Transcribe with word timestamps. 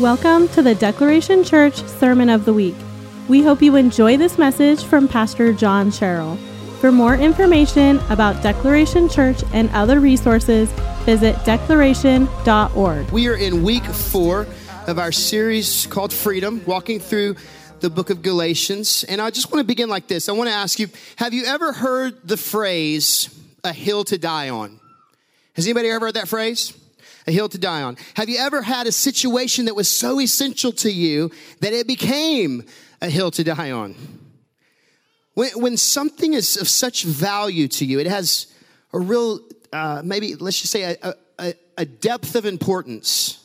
Welcome 0.00 0.48
to 0.54 0.62
the 0.62 0.74
Declaration 0.74 1.44
Church 1.44 1.74
Sermon 1.84 2.30
of 2.30 2.46
the 2.46 2.54
Week. 2.54 2.74
We 3.28 3.42
hope 3.42 3.60
you 3.60 3.76
enjoy 3.76 4.16
this 4.16 4.38
message 4.38 4.82
from 4.82 5.06
Pastor 5.06 5.52
John 5.52 5.90
Sherrill. 5.90 6.36
For 6.80 6.90
more 6.90 7.16
information 7.16 7.98
about 8.08 8.42
Declaration 8.42 9.10
Church 9.10 9.42
and 9.52 9.68
other 9.72 10.00
resources, 10.00 10.72
visit 11.04 11.36
declaration.org. 11.44 13.10
We 13.10 13.28
are 13.28 13.36
in 13.36 13.62
week 13.62 13.84
four 13.84 14.46
of 14.86 14.98
our 14.98 15.12
series 15.12 15.86
called 15.88 16.14
Freedom, 16.14 16.62
walking 16.64 16.98
through 16.98 17.36
the 17.80 17.90
book 17.90 18.08
of 18.08 18.22
Galatians. 18.22 19.04
And 19.04 19.20
I 19.20 19.28
just 19.28 19.52
want 19.52 19.60
to 19.60 19.66
begin 19.66 19.90
like 19.90 20.06
this. 20.06 20.30
I 20.30 20.32
want 20.32 20.48
to 20.48 20.54
ask 20.54 20.78
you 20.78 20.88
Have 21.16 21.34
you 21.34 21.44
ever 21.44 21.74
heard 21.74 22.26
the 22.26 22.38
phrase, 22.38 23.28
a 23.62 23.74
hill 23.74 24.04
to 24.04 24.16
die 24.16 24.48
on? 24.48 24.80
Has 25.56 25.66
anybody 25.66 25.90
ever 25.90 26.06
heard 26.06 26.14
that 26.14 26.28
phrase? 26.28 26.72
A 27.30 27.32
hill 27.32 27.48
to 27.48 27.58
die 27.58 27.82
on. 27.82 27.96
Have 28.14 28.28
you 28.28 28.38
ever 28.38 28.60
had 28.60 28.86
a 28.86 28.92
situation 28.92 29.64
that 29.64 29.74
was 29.74 29.88
so 29.88 30.20
essential 30.20 30.72
to 30.72 30.90
you 30.90 31.30
that 31.60 31.72
it 31.72 31.86
became 31.86 32.64
a 33.00 33.08
hill 33.08 33.30
to 33.30 33.44
die 33.44 33.70
on? 33.70 33.94
When, 35.34 35.50
when 35.52 35.76
something 35.76 36.34
is 36.34 36.56
of 36.56 36.68
such 36.68 37.04
value 37.04 37.68
to 37.68 37.84
you, 37.84 38.00
it 38.00 38.06
has 38.06 38.48
a 38.92 38.98
real, 38.98 39.40
uh, 39.72 40.02
maybe 40.04 40.34
let's 40.34 40.60
just 40.60 40.72
say 40.72 40.96
a, 41.02 41.14
a, 41.38 41.54
a 41.78 41.84
depth 41.84 42.34
of 42.34 42.44
importance. 42.44 43.42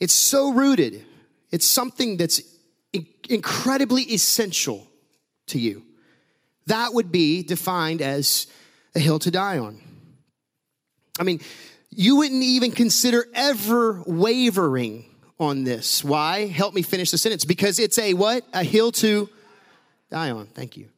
It's 0.00 0.12
so 0.12 0.52
rooted. 0.52 1.04
It's 1.50 1.66
something 1.66 2.16
that's 2.16 2.42
incredibly 3.28 4.02
essential 4.02 4.86
to 5.46 5.58
you. 5.58 5.84
That 6.66 6.92
would 6.92 7.12
be 7.12 7.44
defined 7.44 8.02
as 8.02 8.48
a 8.94 8.98
hill 8.98 9.20
to 9.20 9.30
die 9.30 9.58
on. 9.58 9.80
I 11.18 11.22
mean, 11.22 11.40
you 11.96 12.16
wouldn't 12.16 12.42
even 12.42 12.70
consider 12.72 13.26
ever 13.34 14.02
wavering 14.06 15.06
on 15.40 15.64
this. 15.64 16.04
Why? 16.04 16.46
Help 16.46 16.74
me 16.74 16.82
finish 16.82 17.10
the 17.10 17.18
sentence. 17.18 17.44
Because 17.46 17.78
it's 17.78 17.98
a 17.98 18.12
what? 18.14 18.44
A 18.52 18.62
hill 18.62 18.92
to 18.92 19.30
die 20.10 20.30
on. 20.30 20.46
Thank 20.46 20.76
you. 20.76 20.88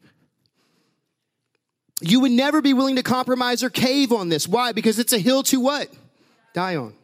You 2.00 2.20
would 2.20 2.32
never 2.32 2.60
be 2.60 2.74
willing 2.74 2.96
to 2.96 3.02
compromise 3.04 3.62
or 3.62 3.70
cave 3.70 4.12
on 4.12 4.28
this. 4.28 4.46
Why? 4.46 4.72
Because 4.72 4.98
it's 4.98 5.12
a 5.12 5.18
hill 5.18 5.44
to 5.44 5.60
what? 5.60 5.88
Die 6.52 6.76
on. 6.76 6.94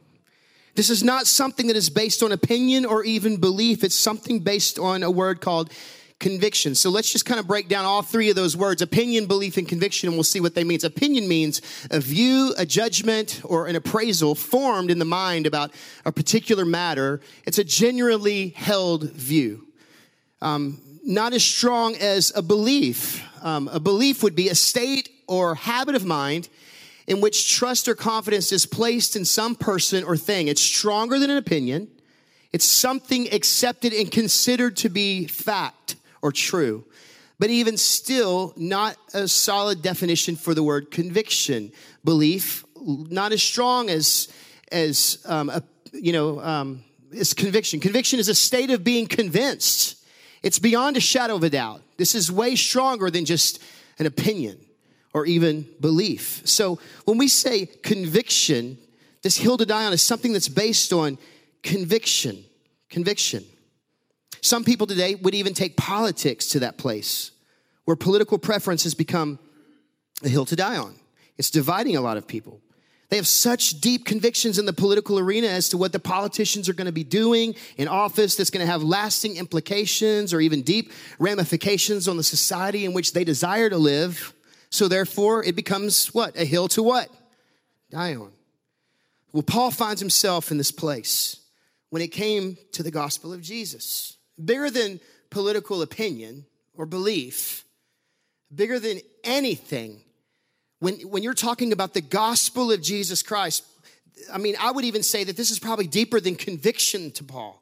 This 0.75 0.91
is 0.91 1.05
not 1.05 1.29
something 1.29 1.69
that 1.69 1.77
is 1.77 1.89
based 1.89 2.23
on 2.23 2.33
opinion 2.33 2.85
or 2.85 3.05
even 3.05 3.37
belief. 3.37 3.85
It's 3.85 3.95
something 3.95 4.41
based 4.41 4.79
on 4.79 5.05
a 5.05 5.11
word 5.11 5.41
called 5.41 5.71
conviction. 6.25 6.75
So 6.75 6.89
let's 6.89 7.13
just 7.13 7.27
kind 7.27 7.39
of 7.39 7.47
break 7.47 7.69
down 7.69 7.85
all 7.85 8.01
three 8.01 8.31
of 8.31 8.35
those 8.35 8.57
words 8.57 8.81
opinion, 8.81 9.27
belief, 9.27 9.59
and 9.59 9.69
conviction, 9.69 10.09
and 10.09 10.17
we'll 10.17 10.25
see 10.25 10.41
what 10.41 10.55
they 10.55 10.65
mean. 10.65 10.79
Opinion 10.83 11.29
means 11.29 11.61
a 11.91 12.01
view, 12.01 12.55
a 12.57 12.65
judgment, 12.65 13.43
or 13.45 13.67
an 13.67 13.77
appraisal 13.77 14.35
formed 14.35 14.91
in 14.91 14.99
the 14.99 15.05
mind 15.05 15.47
about 15.47 15.71
a 16.07 16.11
particular 16.11 16.65
matter. 16.65 17.21
It's 17.45 17.59
a 17.59 17.65
genuinely 17.65 18.49
held 18.57 19.11
view. 19.13 19.67
Um, 20.41 20.81
not 21.05 21.35
as 21.35 21.45
strong 21.45 21.95
as 21.97 22.33
a 22.35 22.41
belief. 22.41 23.23
Um, 23.43 23.69
a 23.69 23.79
belief 23.79 24.23
would 24.23 24.35
be 24.35 24.49
a 24.49 24.55
state 24.55 25.11
or 25.29 25.55
habit 25.55 25.95
of 25.95 26.07
mind 26.07 26.49
in 27.07 27.21
which 27.21 27.53
trust 27.55 27.87
or 27.87 27.95
confidence 27.95 28.51
is 28.51 28.65
placed 28.65 29.15
in 29.15 29.27
some 29.27 29.55
person 29.55 30.03
or 30.05 30.17
thing. 30.17 30.49
It's 30.49 30.63
stronger 30.63 31.19
than 31.19 31.29
an 31.29 31.37
opinion. 31.37 31.89
It's 32.51 32.65
something 32.65 33.31
accepted 33.31 33.93
and 33.93 34.11
considered 34.11 34.79
to 34.79 34.89
be 34.89 35.27
fact 35.27 35.97
or 36.25 36.33
true. 36.33 36.85
But 37.39 37.51
even 37.51 37.77
still, 37.77 38.55
not 38.57 38.97
a 39.13 39.29
solid 39.29 39.83
definition 39.83 40.37
for 40.37 40.55
the 40.55 40.63
word 40.63 40.91
conviction. 40.91 41.71
Belief, 42.03 42.65
not 42.81 43.33
as 43.33 43.43
strong 43.43 43.91
as, 43.91 44.29
as 44.73 45.19
um, 45.27 45.51
a, 45.51 45.63
you 45.93 46.15
know, 46.15 46.41
um, 46.41 46.83
is 47.13 47.35
conviction. 47.35 47.79
Conviction 47.79 48.19
is 48.19 48.29
a 48.29 48.35
state 48.35 48.71
of 48.71 48.83
being 48.83 49.07
convinced. 49.07 50.03
It's 50.43 50.59
beyond 50.59 50.97
a 50.97 51.01
shadow 51.01 51.37
of 51.37 51.43
a 51.43 51.51
doubt. 51.51 51.83
This 51.99 52.15
is 52.15 52.33
way 52.33 52.57
stronger 52.57 53.11
than 53.11 53.27
just 53.27 53.63
an 53.99 54.07
opinion 54.07 54.59
or 55.13 55.27
even 55.27 55.69
belief. 55.79 56.41
So 56.47 56.79
when 57.05 57.19
we 57.19 57.29
say 57.29 57.67
conviction, 57.67 58.79
this 59.23 59.37
hill 59.37 59.59
to 59.59 59.67
die 59.67 59.85
on 59.85 59.93
is 59.93 60.03
something 60.03 60.33
that's 60.33 60.49
based 60.49 60.91
on 60.95 61.19
conviction. 61.63 62.45
Conviction. 62.89 63.45
Some 64.45 64.63
people 64.63 64.87
today 64.87 65.15
would 65.15 65.35
even 65.35 65.55
take 65.55 65.75
politics 65.75 66.49
to 66.49 66.59
that 66.59 66.77
place 66.77 67.31
where 67.87 67.97
political 67.97 68.39
preference 68.39 68.85
has 68.85 68.93
become 68.93 69.39
a 70.23 70.29
hill 70.29 70.45
to 70.45 70.55
die 70.55 70.77
on. 70.77 70.97
It's 71.39 71.49
dividing 71.49 71.97
a 71.97 72.03
lot 72.03 72.19
of 72.19 72.29
people. 72.29 72.61
They 73.09 73.17
have 73.17 73.27
such 73.27 73.81
deep 73.81 74.05
convictions 74.05 74.59
in 74.59 74.67
the 74.67 74.75
political 74.75 75.19
arena 75.19 75.47
as 75.47 75.71
to 75.71 75.79
what 75.79 75.93
the 75.93 75.99
politicians 75.99 76.69
are 76.69 76.75
going 76.75 76.85
to 76.85 76.93
be 76.93 77.05
doing 77.05 77.55
in 77.79 77.89
office 77.89 78.37
that's 78.37 78.51
going 78.51 78.61
to 78.61 78.71
have 78.71 78.83
lasting 78.83 79.37
implications 79.39 80.35
or 80.35 80.43
even 80.43 80.61
deep 80.61 80.93
ramifications 81.19 82.07
on 82.07 82.19
the 82.19 82.23
society 82.23 82.85
in 82.85 82.93
which 82.93 83.15
they 83.15 83.25
desire 83.25 83.71
to 83.71 83.79
live. 83.79 84.35
So 84.69 84.89
therefore, 84.89 85.43
it 85.43 85.57
becomes 85.57 86.09
what? 86.09 86.39
A 86.39 86.45
hill 86.45 86.69
to 86.69 86.83
what? 86.83 87.09
Die 87.91 88.15
on. 88.15 88.33
Well, 89.33 89.43
Paul 89.43 89.71
finds 89.71 90.03
himself 90.03 90.51
in 90.51 90.59
this 90.59 90.71
place 90.71 91.41
when 91.89 92.03
it 92.03 92.09
came 92.09 92.59
to 92.73 92.83
the 92.83 92.91
gospel 92.91 93.33
of 93.33 93.41
Jesus 93.41 94.19
bigger 94.43 94.71
than 94.71 95.01
political 95.31 95.83
opinion 95.83 96.47
or 96.77 96.87
belief, 96.87 97.65
bigger 98.55 98.79
than 98.79 99.01
anything. 99.23 100.01
When, 100.81 100.95
when 101.01 101.23
you're 101.23 101.35
talking 101.35 101.73
about 101.73 101.95
the 101.95 102.01
gospel 102.01 102.71
of 102.71 102.83
Jesus 102.83 103.23
Christ, 103.23 103.65
I 104.33 104.39
mean, 104.39 104.55
I 104.61 104.71
would 104.71 104.85
even 104.85 105.03
say 105.03 105.25
that 105.25 105.37
this 105.37 105.51
is 105.51 105.59
probably 105.59 105.87
deeper 105.87 106.21
than 106.21 106.37
conviction 106.37 107.11
to 107.13 107.25
Paul. 107.25 107.61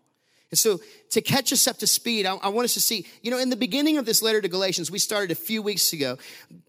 And 0.51 0.59
so, 0.59 0.81
to 1.11 1.23
catch 1.23 1.51
us 1.51 1.67
up 1.67 1.79
to 1.79 1.87
speed, 1.87 2.27
I, 2.27 2.35
I, 2.37 2.49
want 2.49 2.67
us 2.67 2.75
to 2.75 2.81
see, 2.81 3.07
you 3.23 3.31
know, 3.31 3.39
in 3.39 3.49
the 3.49 3.57
beginning 3.57 3.97
of 3.97 4.05
this 4.05 4.21
letter 4.21 4.39
to 4.43 4.49
Galatians, 4.49 4.91
we 4.91 4.99
started 4.99 5.31
a 5.31 5.35
few 5.35 5.63
weeks 5.63 5.95
ago. 5.95 6.19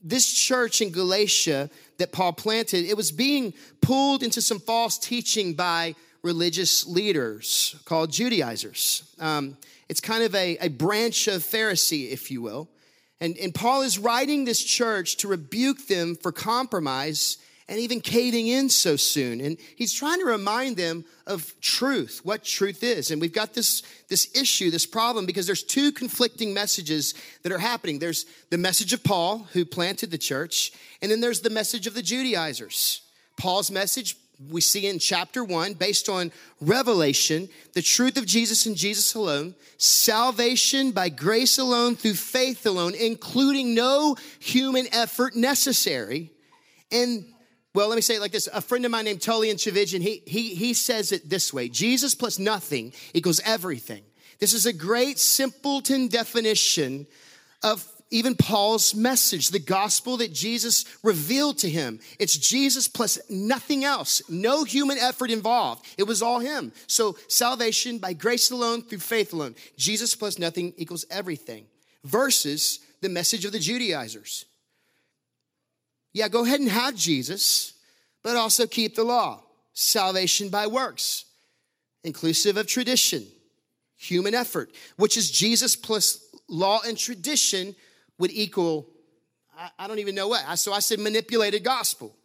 This 0.01 0.31
church 0.33 0.79
in 0.79 0.91
Galatia 0.91 1.69
that 1.97 2.13
Paul 2.13 2.31
planted, 2.31 2.85
it 2.85 2.95
was 2.95 3.11
being 3.11 3.53
pulled 3.81 4.23
into 4.23 4.41
some 4.41 4.59
false 4.59 4.97
teaching 4.97 5.53
by 5.53 5.95
religious 6.21 6.87
leaders 6.87 7.75
called 7.83 8.09
Judaizers. 8.09 9.13
Um, 9.19 9.57
it's 9.89 10.01
kind 10.01 10.23
of 10.23 10.33
a, 10.35 10.57
a 10.57 10.69
branch 10.69 11.27
of 11.27 11.43
Pharisee, 11.43 12.11
if 12.11 12.31
you 12.31 12.41
will. 12.41 12.69
And, 13.19 13.37
and 13.37 13.53
Paul 13.53 13.83
is 13.83 13.99
writing 13.99 14.45
this 14.45 14.63
church 14.63 15.17
to 15.17 15.27
rebuke 15.27 15.87
them 15.87 16.15
for 16.15 16.31
compromise 16.31 17.37
and 17.69 17.79
even 17.79 18.01
caving 18.01 18.47
in 18.47 18.69
so 18.69 18.95
soon. 18.97 19.39
And 19.39 19.57
he's 19.77 19.93
trying 19.93 20.19
to 20.19 20.25
remind 20.25 20.75
them 20.75 21.05
of 21.25 21.53
truth, 21.61 22.19
what 22.23 22.43
truth 22.43 22.83
is. 22.83 23.09
And 23.09 23.21
we've 23.21 23.31
got 23.31 23.53
this, 23.53 23.83
this 24.09 24.29
issue, 24.35 24.69
this 24.69 24.85
problem, 24.85 25.25
because 25.25 25.47
there's 25.47 25.63
two 25.63 25.91
conflicting 25.91 26.53
messages 26.53 27.13
that 27.43 27.51
are 27.53 27.59
happening. 27.59 27.99
There's 27.99 28.25
the 28.49 28.57
message 28.57 28.91
of 28.91 29.03
Paul, 29.03 29.47
who 29.53 29.63
planted 29.63 30.11
the 30.11 30.17
church, 30.17 30.73
and 31.01 31.09
then 31.09 31.21
there's 31.21 31.41
the 31.41 31.49
message 31.49 31.87
of 31.87 31.93
the 31.93 32.01
Judaizers. 32.01 33.01
Paul's 33.37 33.71
message 33.71 34.17
we 34.49 34.61
see 34.61 34.87
in 34.87 34.99
chapter 34.99 35.43
one, 35.43 35.73
based 35.73 36.09
on 36.09 36.31
revelation, 36.59 37.49
the 37.73 37.81
truth 37.81 38.17
of 38.17 38.25
Jesus 38.25 38.65
and 38.65 38.75
Jesus 38.75 39.13
alone, 39.13 39.55
salvation 39.77 40.91
by 40.91 41.09
grace 41.09 41.57
alone 41.57 41.95
through 41.95 42.15
faith 42.15 42.65
alone, 42.65 42.93
including 42.95 43.73
no 43.75 44.15
human 44.39 44.87
effort 44.91 45.35
necessary. 45.35 46.31
And 46.91 47.25
well, 47.73 47.87
let 47.87 47.95
me 47.95 48.01
say 48.01 48.15
it 48.15 48.21
like 48.21 48.31
this. 48.31 48.47
A 48.53 48.61
friend 48.61 48.85
of 48.85 48.91
mine 48.91 49.05
named 49.05 49.19
Tullian 49.19 49.55
Tchividjian, 49.55 50.01
he, 50.01 50.21
he, 50.27 50.53
he 50.53 50.73
says 50.73 51.11
it 51.11 51.29
this 51.29 51.51
way 51.53 51.69
Jesus 51.69 52.15
plus 52.15 52.37
nothing 52.37 52.93
equals 53.13 53.41
everything. 53.45 54.03
This 54.39 54.53
is 54.53 54.65
a 54.65 54.73
great 54.73 55.19
simpleton 55.19 56.07
definition 56.07 57.07
of 57.63 57.87
even 58.13 58.35
Paul's 58.35 58.93
message, 58.93 59.47
the 59.49 59.57
gospel 59.57 60.17
that 60.17 60.31
Jesus 60.31 60.85
revealed 61.01 61.57
to 61.59 61.69
him. 61.69 61.99
It's 62.19 62.37
Jesus 62.37 62.87
plus 62.87 63.19
nothing 63.27 63.83
else, 63.83 64.21
no 64.29 64.63
human 64.63 64.99
effort 64.99 65.31
involved. 65.31 65.83
It 65.97 66.03
was 66.03 66.21
all 66.21 66.39
him. 66.39 66.71
So 66.85 67.17
salvation 67.27 67.97
by 67.97 68.13
grace 68.13 68.51
alone 68.51 68.83
through 68.83 68.99
faith 68.99 69.33
alone. 69.33 69.55
Jesus 69.77 70.15
plus 70.15 70.37
nothing 70.37 70.73
equals 70.77 71.05
everything. 71.09 71.65
Versus 72.03 72.79
the 73.01 73.09
message 73.09 73.45
of 73.45 73.51
the 73.51 73.59
Judaizers. 73.59 74.45
Yeah, 76.13 76.27
go 76.27 76.45
ahead 76.45 76.59
and 76.59 76.69
have 76.69 76.95
Jesus, 76.95 77.73
but 78.21 78.35
also 78.35 78.67
keep 78.67 78.95
the 78.95 79.03
law. 79.03 79.41
Salvation 79.73 80.49
by 80.49 80.67
works, 80.67 81.25
inclusive 82.03 82.57
of 82.57 82.67
tradition, 82.67 83.25
human 83.97 84.35
effort, 84.35 84.71
which 84.97 85.17
is 85.17 85.31
Jesus 85.31 85.75
plus 85.75 86.19
law 86.47 86.79
and 86.85 86.95
tradition 86.95 87.75
would 88.19 88.31
equal, 88.31 88.87
I, 89.57 89.69
I 89.79 89.87
don't 89.87 89.99
even 89.99 90.15
know 90.15 90.27
what. 90.27 90.57
So 90.59 90.73
I 90.73 90.79
said 90.79 90.99
manipulated 90.99 91.63
gospel. 91.63 92.15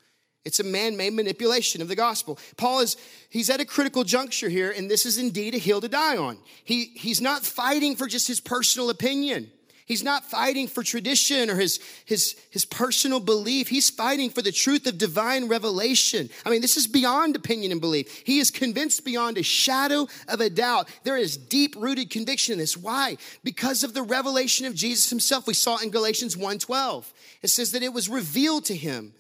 It's 0.45 0.61
a 0.61 0.65
man 0.65 0.97
made 0.97 1.13
manipulation 1.13 1.83
of 1.83 1.89
the 1.89 1.97
gospel. 1.97 2.39
Paul 2.57 2.81
is, 2.81 2.97
he's 3.29 3.51
at 3.51 3.61
a 3.61 3.65
critical 3.65 4.05
juncture 4.05 4.49
here, 4.49 4.71
and 4.71 4.91
this 4.91 5.05
is 5.05 5.19
indeed 5.19 5.55
a 5.55 5.59
hill 5.59 5.81
to 5.81 5.89
die 5.89 6.17
on. 6.17 6.39
He, 6.65 6.87
he's 6.95 7.21
not 7.21 7.45
fighting 7.45 7.97
for 7.97 8.07
just 8.07 8.29
his 8.29 8.41
personal 8.41 8.89
opinion. 8.89 9.51
He's 9.89 10.05
not 10.05 10.23
fighting 10.23 10.69
for 10.69 10.83
tradition 10.83 11.49
or 11.49 11.57
his, 11.57 11.81
his, 12.05 12.37
his 12.51 12.67
personal 12.67 13.21
belief. 13.21 13.69
He's 13.69 13.89
fighting 13.89 14.29
for 14.29 14.43
the 14.43 14.53
truth 14.53 14.87
of 14.87 14.99
divine 14.99 15.49
revelation. 15.49 16.29
I 16.45 16.51
mean, 16.51 16.61
this 16.61 16.77
is 16.77 16.87
beyond 16.87 17.35
opinion 17.35 17.73
and 17.73 17.81
belief. 17.81 18.23
He 18.27 18.39
is 18.39 18.51
convinced 18.51 19.03
beyond 19.03 19.39
a 19.39 19.43
shadow 19.43 20.07
of 20.29 20.43
a 20.43 20.51
doubt. 20.51 20.91
There 21.05 21.17
is 21.17 21.39
deep 21.39 21.75
rooted 21.75 22.11
conviction 22.11 22.53
in 22.53 22.59
this. 22.59 22.77
Why? 22.77 23.17
Because 23.43 23.83
of 23.83 23.95
the 23.95 24.03
revelation 24.03 24.67
of 24.67 24.75
Jesus 24.75 25.09
himself. 25.09 25.47
We 25.47 25.55
saw 25.55 25.79
in 25.79 25.89
Galatians 25.89 26.37
1.12. 26.37 27.11
It 27.41 27.49
says 27.49 27.73
that 27.73 27.83
it 27.83 27.95
was 27.95 28.11
revealed 28.11 28.67
to 28.67 28.77
him 28.77 29.15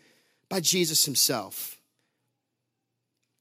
by 0.50 0.61
Jesus 0.61 1.06
himself. 1.06 1.79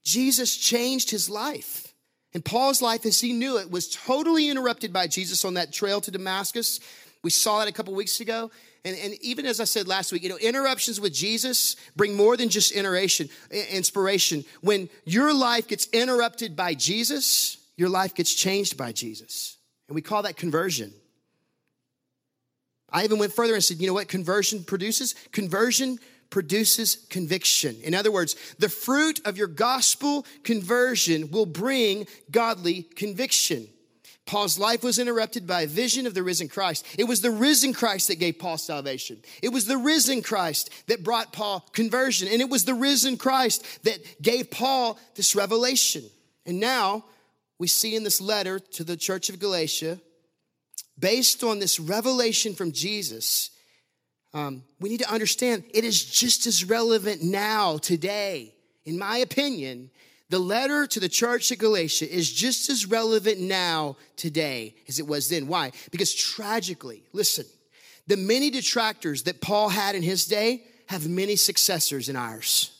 Jesus 0.02 0.56
changed 0.56 1.10
his 1.10 1.28
life. 1.28 1.92
And 2.32 2.42
Paul's 2.42 2.80
life, 2.80 3.04
as 3.04 3.20
he 3.20 3.34
knew 3.34 3.58
it, 3.58 3.70
was 3.70 3.90
totally 3.90 4.48
interrupted 4.48 4.94
by 4.94 5.08
Jesus 5.08 5.44
on 5.44 5.54
that 5.54 5.74
trail 5.74 6.00
to 6.00 6.10
Damascus. 6.10 6.80
We 7.22 7.30
saw 7.30 7.58
that 7.58 7.68
a 7.68 7.72
couple 7.72 7.94
weeks 7.94 8.20
ago. 8.20 8.50
And, 8.84 8.96
and 8.96 9.14
even 9.22 9.44
as 9.44 9.60
I 9.60 9.64
said 9.64 9.88
last 9.88 10.12
week, 10.12 10.22
you 10.22 10.28
know, 10.28 10.36
interruptions 10.36 11.00
with 11.00 11.12
Jesus 11.12 11.76
bring 11.96 12.14
more 12.14 12.36
than 12.36 12.48
just 12.48 12.72
inspiration. 12.72 13.28
inspiration. 13.50 14.44
When 14.60 14.88
your 15.04 15.34
life 15.34 15.66
gets 15.66 15.88
interrupted 15.88 16.54
by 16.54 16.74
Jesus, 16.74 17.58
your 17.76 17.88
life 17.88 18.14
gets 18.14 18.34
changed 18.34 18.76
by 18.76 18.92
Jesus. 18.92 19.56
And 19.88 19.94
we 19.94 20.02
call 20.02 20.22
that 20.22 20.36
conversion. 20.36 20.92
I 22.90 23.04
even 23.04 23.18
went 23.18 23.32
further 23.32 23.54
and 23.54 23.62
said, 23.62 23.78
you 23.78 23.86
know 23.86 23.94
what 23.94 24.08
conversion 24.08 24.64
produces? 24.64 25.14
Conversion 25.32 25.98
produces 26.30 27.06
conviction. 27.10 27.76
In 27.82 27.94
other 27.94 28.12
words, 28.12 28.36
the 28.58 28.68
fruit 28.68 29.20
of 29.24 29.36
your 29.36 29.46
gospel 29.46 30.24
conversion 30.44 31.30
will 31.30 31.46
bring 31.46 32.06
godly 32.30 32.82
conviction. 32.82 33.68
Paul's 34.28 34.58
life 34.58 34.84
was 34.84 34.98
interrupted 34.98 35.46
by 35.46 35.62
a 35.62 35.66
vision 35.66 36.06
of 36.06 36.12
the 36.12 36.22
risen 36.22 36.48
Christ. 36.48 36.86
It 36.98 37.04
was 37.04 37.22
the 37.22 37.30
risen 37.30 37.72
Christ 37.72 38.08
that 38.08 38.18
gave 38.18 38.38
Paul 38.38 38.58
salvation. 38.58 39.22
It 39.42 39.48
was 39.48 39.64
the 39.64 39.78
risen 39.78 40.22
Christ 40.22 40.70
that 40.86 41.02
brought 41.02 41.32
Paul 41.32 41.66
conversion. 41.72 42.28
And 42.28 42.42
it 42.42 42.50
was 42.50 42.64
the 42.64 42.74
risen 42.74 43.16
Christ 43.16 43.64
that 43.84 44.20
gave 44.20 44.50
Paul 44.50 44.98
this 45.14 45.34
revelation. 45.34 46.04
And 46.44 46.60
now 46.60 47.06
we 47.58 47.68
see 47.68 47.96
in 47.96 48.04
this 48.04 48.20
letter 48.20 48.58
to 48.58 48.84
the 48.84 48.98
church 48.98 49.30
of 49.30 49.40
Galatia, 49.40 49.98
based 50.98 51.42
on 51.42 51.58
this 51.58 51.80
revelation 51.80 52.54
from 52.54 52.70
Jesus, 52.70 53.50
um, 54.34 54.62
we 54.78 54.90
need 54.90 55.00
to 55.00 55.10
understand 55.10 55.64
it 55.72 55.84
is 55.84 56.04
just 56.04 56.46
as 56.46 56.64
relevant 56.64 57.22
now, 57.22 57.78
today. 57.78 58.54
In 58.84 58.98
my 58.98 59.16
opinion, 59.16 59.90
the 60.30 60.38
letter 60.38 60.86
to 60.86 61.00
the 61.00 61.08
church 61.08 61.50
at 61.50 61.58
Galatia 61.58 62.10
is 62.10 62.30
just 62.30 62.68
as 62.68 62.86
relevant 62.86 63.40
now, 63.40 63.96
today, 64.16 64.74
as 64.88 64.98
it 64.98 65.06
was 65.06 65.28
then. 65.28 65.46
Why? 65.46 65.72
Because 65.90 66.14
tragically, 66.14 67.02
listen, 67.12 67.46
the 68.06 68.16
many 68.16 68.50
detractors 68.50 69.22
that 69.24 69.40
Paul 69.40 69.70
had 69.70 69.94
in 69.94 70.02
his 70.02 70.26
day 70.26 70.64
have 70.86 71.08
many 71.08 71.36
successors 71.36 72.08
in 72.08 72.16
ours. 72.16 72.72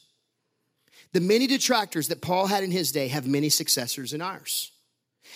The 1.13 1.21
many 1.21 1.47
detractors 1.47 2.09
that 2.09 2.21
Paul 2.21 2.47
had 2.47 2.65
in 2.65 2.71
his 2.71 2.93
day 2.93 3.09
have 3.09 3.27
many 3.27 3.49
successors 3.49 4.13
in 4.13 4.21
ours. 4.21 4.73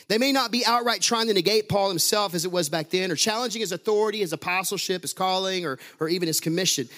They 0.08 0.18
may 0.18 0.32
not 0.32 0.50
be 0.50 0.64
outright 0.66 1.00
trying 1.00 1.28
to 1.28 1.34
negate 1.34 1.68
Paul 1.68 1.88
himself 1.88 2.34
as 2.34 2.44
it 2.44 2.52
was 2.52 2.68
back 2.68 2.90
then, 2.90 3.10
or 3.10 3.16
challenging 3.16 3.60
his 3.60 3.72
authority, 3.72 4.18
his 4.18 4.32
apostleship, 4.32 5.02
his 5.02 5.12
calling, 5.12 5.64
or, 5.64 5.78
or 6.00 6.08
even 6.08 6.26
his 6.26 6.40
commission. 6.40 6.88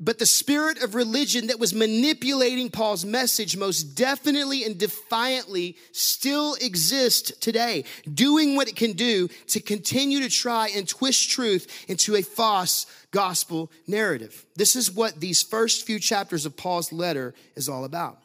But 0.00 0.20
the 0.20 0.26
spirit 0.26 0.80
of 0.82 0.94
religion 0.94 1.48
that 1.48 1.58
was 1.58 1.74
manipulating 1.74 2.70
Paul's 2.70 3.04
message 3.04 3.56
most 3.56 3.96
definitely 3.96 4.64
and 4.64 4.78
defiantly 4.78 5.76
still 5.90 6.54
exists 6.54 7.32
today, 7.38 7.84
doing 8.12 8.54
what 8.54 8.68
it 8.68 8.76
can 8.76 8.92
do 8.92 9.26
to 9.48 9.60
continue 9.60 10.20
to 10.20 10.28
try 10.28 10.68
and 10.68 10.88
twist 10.88 11.30
truth 11.30 11.86
into 11.88 12.14
a 12.14 12.22
false 12.22 12.86
gospel 13.10 13.72
narrative. 13.88 14.46
This 14.54 14.76
is 14.76 14.90
what 14.90 15.18
these 15.18 15.42
first 15.42 15.84
few 15.84 15.98
chapters 15.98 16.46
of 16.46 16.56
Paul's 16.56 16.92
letter 16.92 17.34
is 17.56 17.68
all 17.68 17.84
about. 17.84 18.18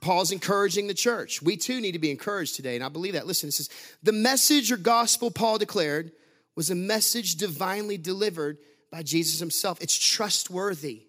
Paul's 0.00 0.30
encouraging 0.32 0.86
the 0.86 0.94
church. 0.94 1.42
We 1.42 1.56
too 1.56 1.80
need 1.80 1.92
to 1.92 1.98
be 1.98 2.10
encouraged 2.10 2.54
today, 2.54 2.76
and 2.76 2.84
I 2.84 2.88
believe 2.88 3.14
that. 3.14 3.26
Listen, 3.26 3.48
it 3.48 3.52
says, 3.52 3.68
the 4.02 4.12
message 4.12 4.70
or 4.70 4.76
gospel 4.76 5.30
Paul 5.30 5.58
declared 5.58 6.12
was 6.54 6.70
a 6.70 6.74
message 6.74 7.36
divinely 7.36 7.98
delivered 7.98 8.58
by 8.94 9.02
Jesus 9.02 9.40
himself. 9.40 9.78
It's 9.80 9.98
trustworthy. 9.98 11.02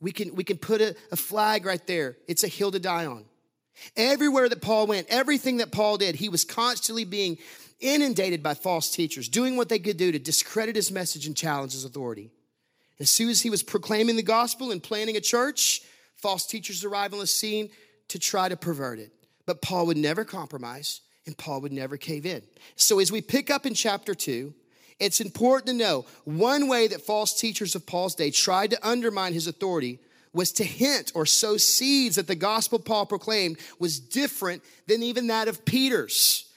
We 0.00 0.12
can, 0.12 0.34
we 0.34 0.44
can 0.44 0.56
put 0.56 0.80
a, 0.80 0.96
a 1.12 1.16
flag 1.16 1.66
right 1.66 1.86
there. 1.86 2.16
It's 2.26 2.42
a 2.42 2.48
hill 2.48 2.70
to 2.70 2.78
die 2.78 3.04
on. 3.04 3.26
Everywhere 3.98 4.48
that 4.48 4.62
Paul 4.62 4.86
went, 4.86 5.06
everything 5.10 5.58
that 5.58 5.72
Paul 5.72 5.98
did, 5.98 6.14
he 6.14 6.30
was 6.30 6.42
constantly 6.42 7.04
being 7.04 7.36
inundated 7.80 8.42
by 8.42 8.54
false 8.54 8.90
teachers, 8.90 9.28
doing 9.28 9.58
what 9.58 9.68
they 9.68 9.78
could 9.78 9.98
do 9.98 10.10
to 10.10 10.18
discredit 10.18 10.74
his 10.74 10.90
message 10.90 11.26
and 11.26 11.36
challenge 11.36 11.72
his 11.72 11.84
authority. 11.84 12.30
As 12.98 13.10
soon 13.10 13.28
as 13.28 13.42
he 13.42 13.50
was 13.50 13.62
proclaiming 13.62 14.16
the 14.16 14.22
gospel 14.22 14.72
and 14.72 14.82
planting 14.82 15.18
a 15.18 15.20
church, 15.20 15.82
false 16.14 16.46
teachers 16.46 16.82
arrive 16.82 17.12
on 17.12 17.18
the 17.18 17.26
scene 17.26 17.68
to 18.08 18.18
try 18.18 18.48
to 18.48 18.56
pervert 18.56 19.00
it. 19.00 19.12
But 19.44 19.60
Paul 19.60 19.84
would 19.88 19.98
never 19.98 20.24
compromise 20.24 21.02
and 21.26 21.36
Paul 21.36 21.60
would 21.60 21.72
never 21.72 21.98
cave 21.98 22.24
in. 22.24 22.40
So 22.76 23.00
as 23.00 23.12
we 23.12 23.20
pick 23.20 23.50
up 23.50 23.66
in 23.66 23.74
chapter 23.74 24.14
2, 24.14 24.54
it's 24.98 25.20
important 25.20 25.66
to 25.66 25.74
know 25.74 26.06
one 26.24 26.68
way 26.68 26.88
that 26.88 27.02
false 27.02 27.38
teachers 27.38 27.74
of 27.74 27.86
Paul's 27.86 28.14
day 28.14 28.30
tried 28.30 28.70
to 28.70 28.88
undermine 28.88 29.32
his 29.32 29.46
authority 29.46 29.98
was 30.32 30.52
to 30.52 30.64
hint 30.64 31.12
or 31.14 31.26
sow 31.26 31.56
seeds 31.56 32.16
that 32.16 32.26
the 32.26 32.34
gospel 32.34 32.78
Paul 32.78 33.06
proclaimed 33.06 33.58
was 33.78 33.98
different 33.98 34.62
than 34.86 35.02
even 35.02 35.28
that 35.28 35.48
of 35.48 35.64
Peter's. 35.64 36.50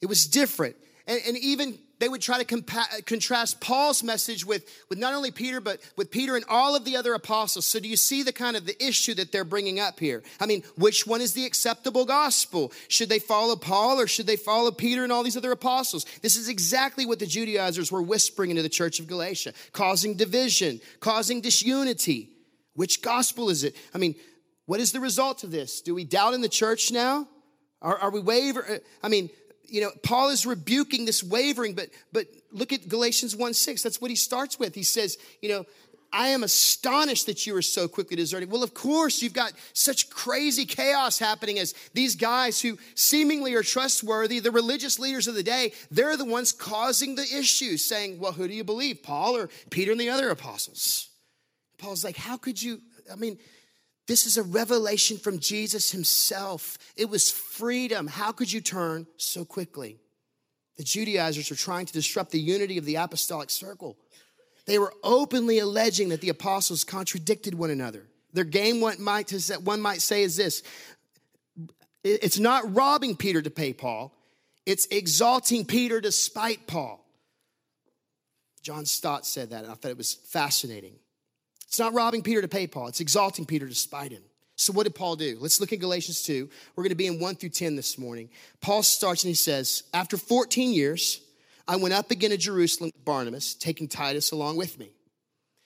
It 0.00 0.06
was 0.06 0.26
different. 0.26 0.76
And, 1.06 1.20
and 1.26 1.36
even 1.38 1.78
they 2.00 2.08
would 2.08 2.22
try 2.22 2.42
to 2.42 2.44
compa- 2.44 2.78
uh, 2.78 3.00
contrast 3.06 3.60
Paul's 3.60 4.02
message 4.02 4.44
with, 4.44 4.66
with 4.88 4.98
not 4.98 5.14
only 5.14 5.30
Peter, 5.30 5.60
but 5.60 5.80
with 5.96 6.10
Peter 6.10 6.34
and 6.34 6.44
all 6.48 6.74
of 6.74 6.84
the 6.84 6.96
other 6.96 7.14
apostles. 7.14 7.66
So 7.66 7.78
do 7.78 7.88
you 7.88 7.96
see 7.96 8.22
the 8.22 8.32
kind 8.32 8.56
of 8.56 8.66
the 8.66 8.84
issue 8.84 9.14
that 9.14 9.30
they're 9.30 9.44
bringing 9.44 9.78
up 9.78 10.00
here? 10.00 10.22
I 10.40 10.46
mean, 10.46 10.62
which 10.76 11.06
one 11.06 11.20
is 11.20 11.34
the 11.34 11.44
acceptable 11.44 12.06
gospel? 12.06 12.72
Should 12.88 13.10
they 13.10 13.18
follow 13.18 13.54
Paul 13.54 14.00
or 14.00 14.06
should 14.06 14.26
they 14.26 14.36
follow 14.36 14.70
Peter 14.70 15.04
and 15.04 15.12
all 15.12 15.22
these 15.22 15.36
other 15.36 15.52
apostles? 15.52 16.06
This 16.22 16.36
is 16.36 16.48
exactly 16.48 17.04
what 17.06 17.18
the 17.18 17.26
Judaizers 17.26 17.92
were 17.92 18.02
whispering 18.02 18.50
into 18.50 18.62
the 18.62 18.68
church 18.68 18.98
of 18.98 19.06
Galatia, 19.06 19.52
causing 19.72 20.14
division, 20.14 20.80
causing 21.00 21.42
disunity. 21.42 22.30
Which 22.74 23.02
gospel 23.02 23.50
is 23.50 23.62
it? 23.62 23.76
I 23.94 23.98
mean, 23.98 24.14
what 24.64 24.80
is 24.80 24.92
the 24.92 25.00
result 25.00 25.44
of 25.44 25.50
this? 25.50 25.82
Do 25.82 25.94
we 25.94 26.04
doubt 26.04 26.32
in 26.32 26.40
the 26.40 26.48
church 26.48 26.90
now? 26.90 27.28
Are, 27.82 27.98
are 27.98 28.10
we 28.10 28.20
waver? 28.20 28.64
Uh, 28.68 28.78
I 29.02 29.08
mean, 29.08 29.30
you 29.70 29.80
know, 29.80 29.90
Paul 30.02 30.28
is 30.30 30.44
rebuking 30.44 31.04
this 31.04 31.22
wavering, 31.22 31.74
but 31.74 31.88
but 32.12 32.26
look 32.52 32.72
at 32.72 32.88
Galatians 32.88 33.36
1 33.36 33.54
6. 33.54 33.82
That's 33.82 34.00
what 34.00 34.10
he 34.10 34.16
starts 34.16 34.58
with. 34.58 34.74
He 34.74 34.82
says, 34.82 35.16
you 35.40 35.48
know, 35.48 35.66
I 36.12 36.28
am 36.28 36.42
astonished 36.42 37.26
that 37.26 37.46
you 37.46 37.54
are 37.56 37.62
so 37.62 37.86
quickly 37.86 38.16
deserting. 38.16 38.50
Well, 38.50 38.64
of 38.64 38.74
course, 38.74 39.22
you've 39.22 39.32
got 39.32 39.52
such 39.72 40.10
crazy 40.10 40.66
chaos 40.66 41.18
happening 41.18 41.58
as 41.58 41.74
these 41.94 42.16
guys 42.16 42.60
who 42.60 42.78
seemingly 42.94 43.54
are 43.54 43.62
trustworthy, 43.62 44.40
the 44.40 44.50
religious 44.50 44.98
leaders 44.98 45.28
of 45.28 45.34
the 45.34 45.42
day, 45.42 45.72
they're 45.90 46.16
the 46.16 46.24
ones 46.24 46.50
causing 46.52 47.14
the 47.14 47.22
issues, 47.22 47.84
saying, 47.84 48.18
Well, 48.18 48.32
who 48.32 48.48
do 48.48 48.54
you 48.54 48.64
believe, 48.64 49.02
Paul 49.02 49.36
or 49.36 49.48
Peter 49.70 49.92
and 49.92 50.00
the 50.00 50.10
other 50.10 50.30
apostles? 50.30 51.08
Paul's 51.78 52.04
like, 52.04 52.16
How 52.16 52.36
could 52.36 52.60
you? 52.60 52.80
I 53.10 53.16
mean, 53.16 53.38
this 54.10 54.26
is 54.26 54.36
a 54.36 54.42
revelation 54.42 55.18
from 55.18 55.38
Jesus 55.38 55.92
himself. 55.92 56.76
It 56.96 57.08
was 57.08 57.30
freedom. 57.30 58.08
How 58.08 58.32
could 58.32 58.52
you 58.52 58.60
turn 58.60 59.06
so 59.16 59.44
quickly? 59.44 60.00
The 60.78 60.82
Judaizers 60.82 61.48
were 61.48 61.54
trying 61.54 61.86
to 61.86 61.92
disrupt 61.92 62.32
the 62.32 62.40
unity 62.40 62.76
of 62.76 62.84
the 62.84 62.96
apostolic 62.96 63.50
circle. 63.50 63.96
They 64.66 64.80
were 64.80 64.92
openly 65.04 65.60
alleging 65.60 66.08
that 66.08 66.20
the 66.22 66.28
apostles 66.28 66.82
contradicted 66.82 67.54
one 67.54 67.70
another. 67.70 68.02
Their 68.32 68.42
game, 68.42 68.80
one 68.80 69.00
might, 69.00 69.30
one 69.62 69.80
might 69.80 70.02
say, 70.02 70.24
is 70.24 70.36
this 70.36 70.64
it's 72.02 72.40
not 72.40 72.74
robbing 72.74 73.14
Peter 73.14 73.40
to 73.40 73.50
pay 73.50 73.72
Paul, 73.72 74.12
it's 74.66 74.88
exalting 74.90 75.66
Peter 75.66 76.00
to 76.00 76.10
spite 76.10 76.66
Paul. 76.66 77.06
John 78.60 78.86
Stott 78.86 79.24
said 79.24 79.50
that, 79.50 79.62
and 79.62 79.72
I 79.72 79.76
thought 79.76 79.92
it 79.92 79.96
was 79.96 80.14
fascinating. 80.14 80.96
It's 81.70 81.78
not 81.78 81.94
robbing 81.94 82.22
Peter 82.22 82.42
to 82.42 82.48
pay 82.48 82.66
Paul, 82.66 82.88
it's 82.88 82.98
exalting 82.98 83.46
Peter 83.46 83.68
to 83.68 83.74
spite 83.76 84.10
him. 84.10 84.24
So, 84.56 84.72
what 84.72 84.82
did 84.82 84.96
Paul 84.96 85.14
do? 85.14 85.38
Let's 85.38 85.60
look 85.60 85.72
at 85.72 85.78
Galatians 85.78 86.24
2. 86.24 86.50
We're 86.74 86.82
going 86.82 86.90
to 86.90 86.96
be 86.96 87.06
in 87.06 87.20
1 87.20 87.36
through 87.36 87.50
10 87.50 87.76
this 87.76 87.96
morning. 87.96 88.28
Paul 88.60 88.82
starts 88.82 89.22
and 89.22 89.28
he 89.28 89.36
says, 89.36 89.84
After 89.94 90.16
14 90.16 90.72
years, 90.72 91.20
I 91.68 91.76
went 91.76 91.94
up 91.94 92.10
again 92.10 92.30
to 92.30 92.36
Jerusalem 92.36 92.90
with 92.92 93.04
Barnabas, 93.04 93.54
taking 93.54 93.86
Titus 93.86 94.32
along 94.32 94.56
with 94.56 94.80
me. 94.80 94.90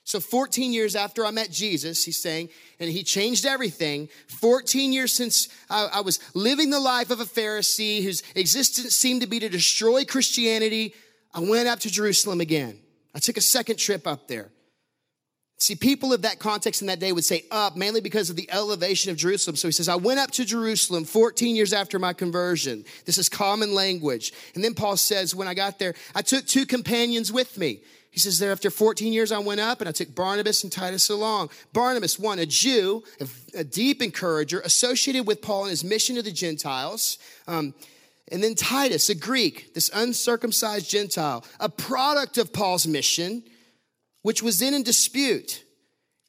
So, 0.03 0.19
14 0.19 0.71
years 0.71 0.95
after 0.95 1.25
I 1.25 1.31
met 1.31 1.49
Jesus, 1.49 2.05
he's 2.05 2.21
saying, 2.21 2.49
and 2.79 2.87
he 2.87 3.01
changed 3.01 3.47
everything. 3.47 4.07
14 4.27 4.93
years 4.93 5.11
since 5.11 5.49
I, 5.71 5.89
I 5.91 6.01
was 6.01 6.19
living 6.35 6.69
the 6.69 6.79
life 6.79 7.09
of 7.09 7.19
a 7.19 7.25
Pharisee 7.25 8.03
whose 8.03 8.21
existence 8.35 8.95
seemed 8.95 9.21
to 9.21 9.27
be 9.27 9.39
to 9.39 9.49
destroy 9.49 10.05
Christianity, 10.05 10.93
I 11.33 11.39
went 11.39 11.67
up 11.67 11.79
to 11.79 11.89
Jerusalem 11.89 12.41
again. 12.41 12.77
I 13.15 13.19
took 13.19 13.37
a 13.37 13.41
second 13.41 13.77
trip 13.77 14.05
up 14.05 14.27
there. 14.27 14.51
See, 15.57 15.75
people 15.75 16.11
of 16.11 16.23
that 16.23 16.39
context 16.39 16.81
in 16.81 16.87
that 16.87 16.99
day 16.99 17.13
would 17.13 17.23
say 17.23 17.45
up, 17.49 17.77
mainly 17.77 18.01
because 18.01 18.29
of 18.29 18.35
the 18.35 18.49
elevation 18.51 19.09
of 19.09 19.17
Jerusalem. 19.17 19.55
So 19.55 19.69
he 19.69 19.71
says, 19.71 19.87
I 19.87 19.95
went 19.95 20.19
up 20.19 20.31
to 20.31 20.43
Jerusalem 20.43 21.05
14 21.05 21.55
years 21.55 21.71
after 21.71 21.97
my 21.97 22.11
conversion. 22.11 22.83
This 23.05 23.17
is 23.17 23.29
common 23.29 23.73
language. 23.73 24.33
And 24.53 24.63
then 24.63 24.73
Paul 24.73 24.97
says, 24.97 25.33
when 25.33 25.47
I 25.47 25.53
got 25.53 25.79
there, 25.79 25.93
I 26.13 26.23
took 26.23 26.45
two 26.45 26.65
companions 26.65 27.31
with 27.31 27.57
me. 27.57 27.79
He 28.11 28.19
says, 28.19 28.37
there 28.37 28.51
after 28.51 28.69
14 28.69 29.13
years, 29.13 29.31
I 29.31 29.39
went 29.39 29.61
up 29.61 29.79
and 29.79 29.87
I 29.89 29.91
took 29.93 30.13
Barnabas 30.13 30.63
and 30.63 30.71
Titus 30.71 31.09
along. 31.09 31.49
Barnabas, 31.71 32.19
one, 32.19 32.39
a 32.39 32.45
Jew, 32.45 33.03
a, 33.53 33.63
deep 33.63 34.01
encourager, 34.01 34.59
associated 34.61 35.25
with 35.25 35.41
Paul 35.41 35.65
in 35.65 35.69
his 35.69 35.83
mission 35.83 36.15
to 36.15 36.21
the 36.21 36.31
Gentiles. 36.31 37.17
Um, 37.47 37.73
and 38.31 38.43
then 38.43 38.55
Titus, 38.55 39.09
a 39.09 39.15
Greek, 39.15 39.73
this 39.73 39.89
uncircumcised 39.93 40.89
Gentile, 40.89 41.45
a 41.59 41.69
product 41.69 42.37
of 42.37 42.51
Paul's 42.51 42.87
mission 42.87 43.43
which 44.25 44.41
was 44.41 44.57
then 44.57 44.73
in 44.73 44.81
dispute. 44.81 45.63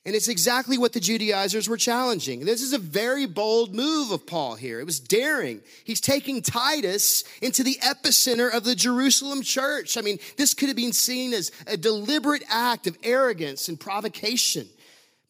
And 0.05 0.15
it's 0.15 0.29
exactly 0.29 0.77
what 0.77 0.93
the 0.93 1.01
Judaizers 1.01 1.67
were 1.67 1.79
challenging. 1.79 2.45
This 2.45 2.61
is 2.61 2.75
a 2.75 2.79
very 2.79 3.25
bold 3.25 3.75
move 3.75 4.11
of 4.11 4.27
Paul 4.27 4.55
here. 4.55 4.81
It 4.81 4.85
was 4.85 5.01
daring. 5.01 5.63
He's 5.83 6.03
taking 6.03 6.43
Titus 6.43 7.25
into 7.41 7.63
the 7.63 7.79
epicenter 7.83 8.53
of 8.53 8.65
the 8.65 8.75
Jerusalem 8.75 9.41
church. 9.41 9.97
I 9.97 10.03
mean, 10.03 10.19
this 10.37 10.53
could 10.53 10.69
have 10.69 10.77
been 10.77 10.93
seen 10.93 11.33
as 11.33 11.51
a 11.67 11.79
deliberate 11.79 12.45
act 12.51 12.87
of 12.87 12.99
arrogance 13.03 13.67
and 13.67 13.81
provocation. 13.81 14.69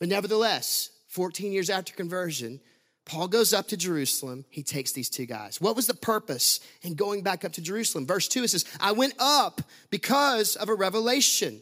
But 0.00 0.08
nevertheless, 0.08 0.90
14 1.06 1.52
years 1.52 1.70
after 1.70 1.94
conversion, 1.94 2.58
Paul 3.04 3.28
goes 3.28 3.54
up 3.54 3.68
to 3.68 3.76
Jerusalem. 3.76 4.44
He 4.50 4.64
takes 4.64 4.90
these 4.90 5.08
two 5.08 5.26
guys. 5.26 5.60
What 5.60 5.76
was 5.76 5.86
the 5.86 5.94
purpose 5.94 6.58
in 6.82 6.94
going 6.94 7.22
back 7.22 7.44
up 7.44 7.52
to 7.52 7.62
Jerusalem? 7.62 8.08
Verse 8.08 8.26
2 8.26 8.42
it 8.42 8.48
says, 8.48 8.64
I 8.80 8.90
went 8.90 9.14
up 9.20 9.62
because 9.88 10.56
of 10.56 10.68
a 10.68 10.74
revelation. 10.74 11.60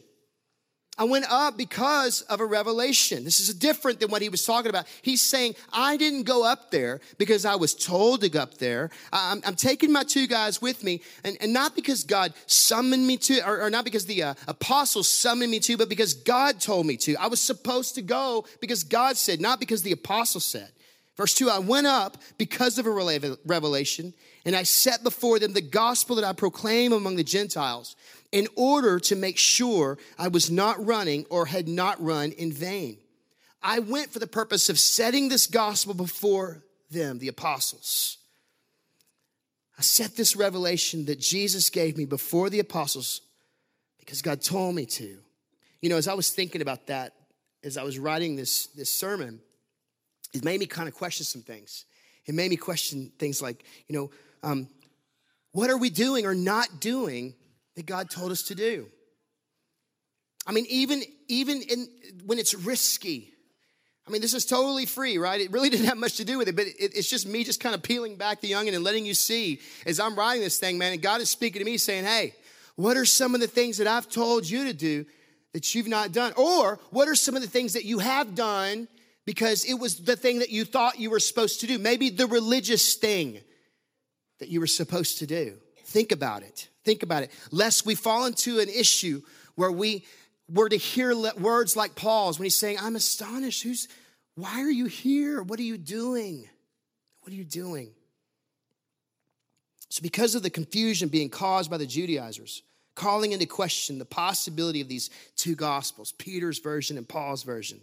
I 0.97 1.03
went 1.03 1.25
up 1.29 1.57
because 1.57 2.21
of 2.21 2.39
a 2.39 2.45
revelation. 2.45 3.25
This 3.25 3.41
is 3.41 3.53
different 3.53 3.99
than 3.99 4.09
what 4.09 4.21
he 4.21 4.29
was 4.29 4.45
talking 4.45 4.69
about. 4.69 4.87
He's 5.01 5.21
saying, 5.21 5.55
I 5.73 5.97
didn't 5.97 6.23
go 6.23 6.45
up 6.45 6.71
there 6.71 7.01
because 7.17 7.43
I 7.43 7.55
was 7.55 7.73
told 7.73 8.21
to 8.21 8.29
go 8.29 8.39
up 8.39 8.59
there. 8.59 8.89
I'm, 9.11 9.41
I'm 9.45 9.55
taking 9.55 9.91
my 9.91 10.03
two 10.03 10.25
guys 10.25 10.61
with 10.61 10.85
me, 10.85 11.01
and, 11.25 11.37
and, 11.41 11.51
not 11.51 11.75
because 11.75 12.05
God 12.05 12.33
summoned 12.45 13.05
me 13.05 13.17
to, 13.17 13.45
or, 13.45 13.63
or 13.63 13.69
not 13.69 13.83
because 13.83 14.05
the 14.05 14.23
uh, 14.23 14.33
apostles 14.47 15.09
summoned 15.09 15.51
me 15.51 15.59
to, 15.59 15.75
but 15.75 15.89
because 15.89 16.13
God 16.13 16.61
told 16.61 16.85
me 16.85 16.95
to. 16.97 17.15
I 17.17 17.27
was 17.27 17.41
supposed 17.41 17.95
to 17.95 18.01
go 18.01 18.45
because 18.61 18.85
God 18.85 19.17
said, 19.17 19.41
not 19.41 19.59
because 19.59 19.83
the 19.83 19.91
apostles 19.91 20.45
said. 20.45 20.69
Verse 21.17 21.33
2 21.33 21.49
I 21.49 21.59
went 21.59 21.87
up 21.87 22.17
because 22.37 22.77
of 22.77 22.85
a 22.85 23.37
revelation, 23.45 24.13
and 24.45 24.55
I 24.55 24.63
set 24.63 25.03
before 25.03 25.39
them 25.39 25.53
the 25.53 25.61
gospel 25.61 26.15
that 26.17 26.25
I 26.25 26.33
proclaim 26.33 26.93
among 26.93 27.15
the 27.15 27.23
Gentiles 27.23 27.95
in 28.35 28.49
order 28.57 28.99
to 28.99 29.15
make 29.15 29.37
sure 29.37 29.97
I 30.19 30.27
was 30.27 30.51
not 30.51 30.85
running 30.85 31.25
or 31.29 31.45
had 31.45 31.69
not 31.69 32.03
run 32.03 32.33
in 32.33 32.51
vain. 32.51 32.97
I 33.63 33.79
went 33.79 34.11
for 34.11 34.19
the 34.19 34.27
purpose 34.27 34.67
of 34.67 34.77
setting 34.77 35.29
this 35.29 35.47
gospel 35.47 35.93
before 35.93 36.61
them, 36.91 37.19
the 37.19 37.29
apostles. 37.29 38.17
I 39.79 39.83
set 39.83 40.17
this 40.17 40.35
revelation 40.35 41.05
that 41.05 41.17
Jesus 41.17 41.69
gave 41.69 41.95
me 41.95 42.03
before 42.03 42.49
the 42.49 42.59
apostles 42.59 43.21
because 43.99 44.21
God 44.21 44.41
told 44.41 44.75
me 44.75 44.85
to. 44.85 45.17
You 45.79 45.89
know, 45.89 45.95
as 45.95 46.09
I 46.09 46.13
was 46.13 46.29
thinking 46.29 46.61
about 46.61 46.87
that, 46.87 47.13
as 47.63 47.77
I 47.77 47.83
was 47.83 47.97
writing 47.97 48.35
this, 48.35 48.67
this 48.67 48.93
sermon, 48.93 49.39
it 50.33 50.43
made 50.43 50.59
me 50.59 50.65
kind 50.65 50.89
of 50.89 50.93
question 50.93 51.25
some 51.25 51.41
things. 51.41 51.85
It 52.25 52.35
made 52.35 52.49
me 52.49 52.57
question 52.57 53.13
things 53.17 53.41
like, 53.41 53.63
you 53.87 53.95
know, 53.95 54.11
um, 54.43 54.67
what 55.53 55.69
are 55.69 55.77
we 55.77 55.89
doing 55.89 56.25
or 56.25 56.35
not 56.35 56.81
doing 56.81 57.33
that 57.75 57.85
God 57.85 58.09
told 58.09 58.31
us 58.31 58.43
to 58.43 58.55
do. 58.55 58.87
I 60.47 60.51
mean, 60.51 60.65
even, 60.69 61.03
even 61.27 61.61
in, 61.61 61.87
when 62.25 62.37
it's 62.37 62.53
risky, 62.53 63.33
I 64.07 64.11
mean, 64.11 64.21
this 64.21 64.33
is 64.33 64.45
totally 64.45 64.85
free, 64.85 65.17
right? 65.17 65.41
It 65.41 65.51
really 65.51 65.69
didn't 65.71 65.87
have 65.87 65.97
much 65.97 66.17
to 66.17 66.25
do 66.25 66.37
with 66.37 66.47
it, 66.47 66.55
but 66.55 66.67
it, 66.67 66.75
it's 66.79 67.09
just 67.09 67.27
me 67.27 67.43
just 67.43 67.59
kind 67.59 67.75
of 67.75 67.81
peeling 67.81 68.15
back 68.15 68.41
the 68.41 68.53
onion 68.55 68.75
and 68.75 68.83
letting 68.83 69.05
you 69.05 69.13
see 69.13 69.59
as 69.85 69.99
I'm 69.99 70.15
writing 70.15 70.43
this 70.43 70.59
thing, 70.59 70.77
man, 70.77 70.93
and 70.93 71.01
God 71.01 71.21
is 71.21 71.29
speaking 71.29 71.59
to 71.59 71.65
me 71.65 71.77
saying, 71.77 72.05
hey, 72.05 72.35
what 72.75 72.97
are 72.97 73.05
some 73.05 73.33
of 73.35 73.41
the 73.41 73.47
things 73.47 73.77
that 73.77 73.87
I've 73.87 74.09
told 74.09 74.47
you 74.47 74.65
to 74.65 74.73
do 74.73 75.05
that 75.53 75.73
you've 75.73 75.87
not 75.87 76.11
done? 76.11 76.33
Or 76.35 76.79
what 76.91 77.07
are 77.07 77.15
some 77.15 77.35
of 77.35 77.41
the 77.41 77.47
things 77.47 77.73
that 77.73 77.85
you 77.85 77.99
have 77.99 78.35
done 78.35 78.87
because 79.25 79.65
it 79.65 79.75
was 79.75 79.97
the 79.97 80.15
thing 80.15 80.39
that 80.39 80.51
you 80.51 80.65
thought 80.65 80.99
you 80.99 81.09
were 81.09 81.19
supposed 81.19 81.61
to 81.61 81.67
do? 81.67 81.79
Maybe 81.79 82.09
the 82.09 82.27
religious 82.27 82.95
thing 82.95 83.39
that 84.39 84.49
you 84.49 84.59
were 84.59 84.67
supposed 84.67 85.19
to 85.19 85.25
do. 85.25 85.55
Think 85.85 86.11
about 86.11 86.43
it. 86.43 86.67
Think 86.85 87.03
about 87.03 87.23
it. 87.23 87.31
Lest 87.51 87.85
we 87.85 87.95
fall 87.95 88.25
into 88.25 88.59
an 88.59 88.69
issue 88.69 89.21
where 89.55 89.71
we 89.71 90.05
were 90.47 90.69
to 90.69 90.77
hear 90.77 91.15
words 91.37 91.75
like 91.75 91.95
Paul's 91.95 92.37
when 92.37 92.45
he's 92.45 92.57
saying, 92.57 92.77
I'm 92.79 92.95
astonished. 92.95 93.63
Who's, 93.63 93.87
why 94.35 94.61
are 94.61 94.69
you 94.69 94.85
here? 94.85 95.41
What 95.41 95.59
are 95.59 95.63
you 95.63 95.77
doing? 95.77 96.47
What 97.21 97.33
are 97.33 97.35
you 97.35 97.43
doing? 97.43 97.89
So, 99.89 100.01
because 100.01 100.35
of 100.35 100.43
the 100.43 100.49
confusion 100.49 101.09
being 101.09 101.29
caused 101.29 101.71
by 101.71 101.77
the 101.77 101.85
Judaizers, 101.85 102.61
calling 102.95 103.31
into 103.31 103.45
question 103.45 103.97
the 103.97 104.05
possibility 104.05 104.81
of 104.81 104.87
these 104.87 105.09
two 105.35 105.55
gospels, 105.55 106.11
Peter's 106.11 106.59
version 106.59 106.97
and 106.97 107.07
Paul's 107.07 107.43
version, 107.43 107.79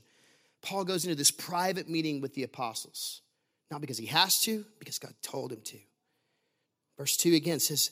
Paul 0.63 0.85
goes 0.85 1.05
into 1.05 1.17
this 1.17 1.31
private 1.31 1.89
meeting 1.89 2.21
with 2.21 2.35
the 2.35 2.45
apostles. 2.45 3.23
Not 3.71 3.81
because 3.81 3.99
he 3.99 4.07
has 4.07 4.41
to, 4.43 4.65
because 4.79 4.99
God 4.99 5.15
told 5.23 5.53
him 5.53 5.61
to. 5.65 5.79
Verse 6.99 7.17
2 7.17 7.35
again 7.35 7.59
says, 7.59 7.91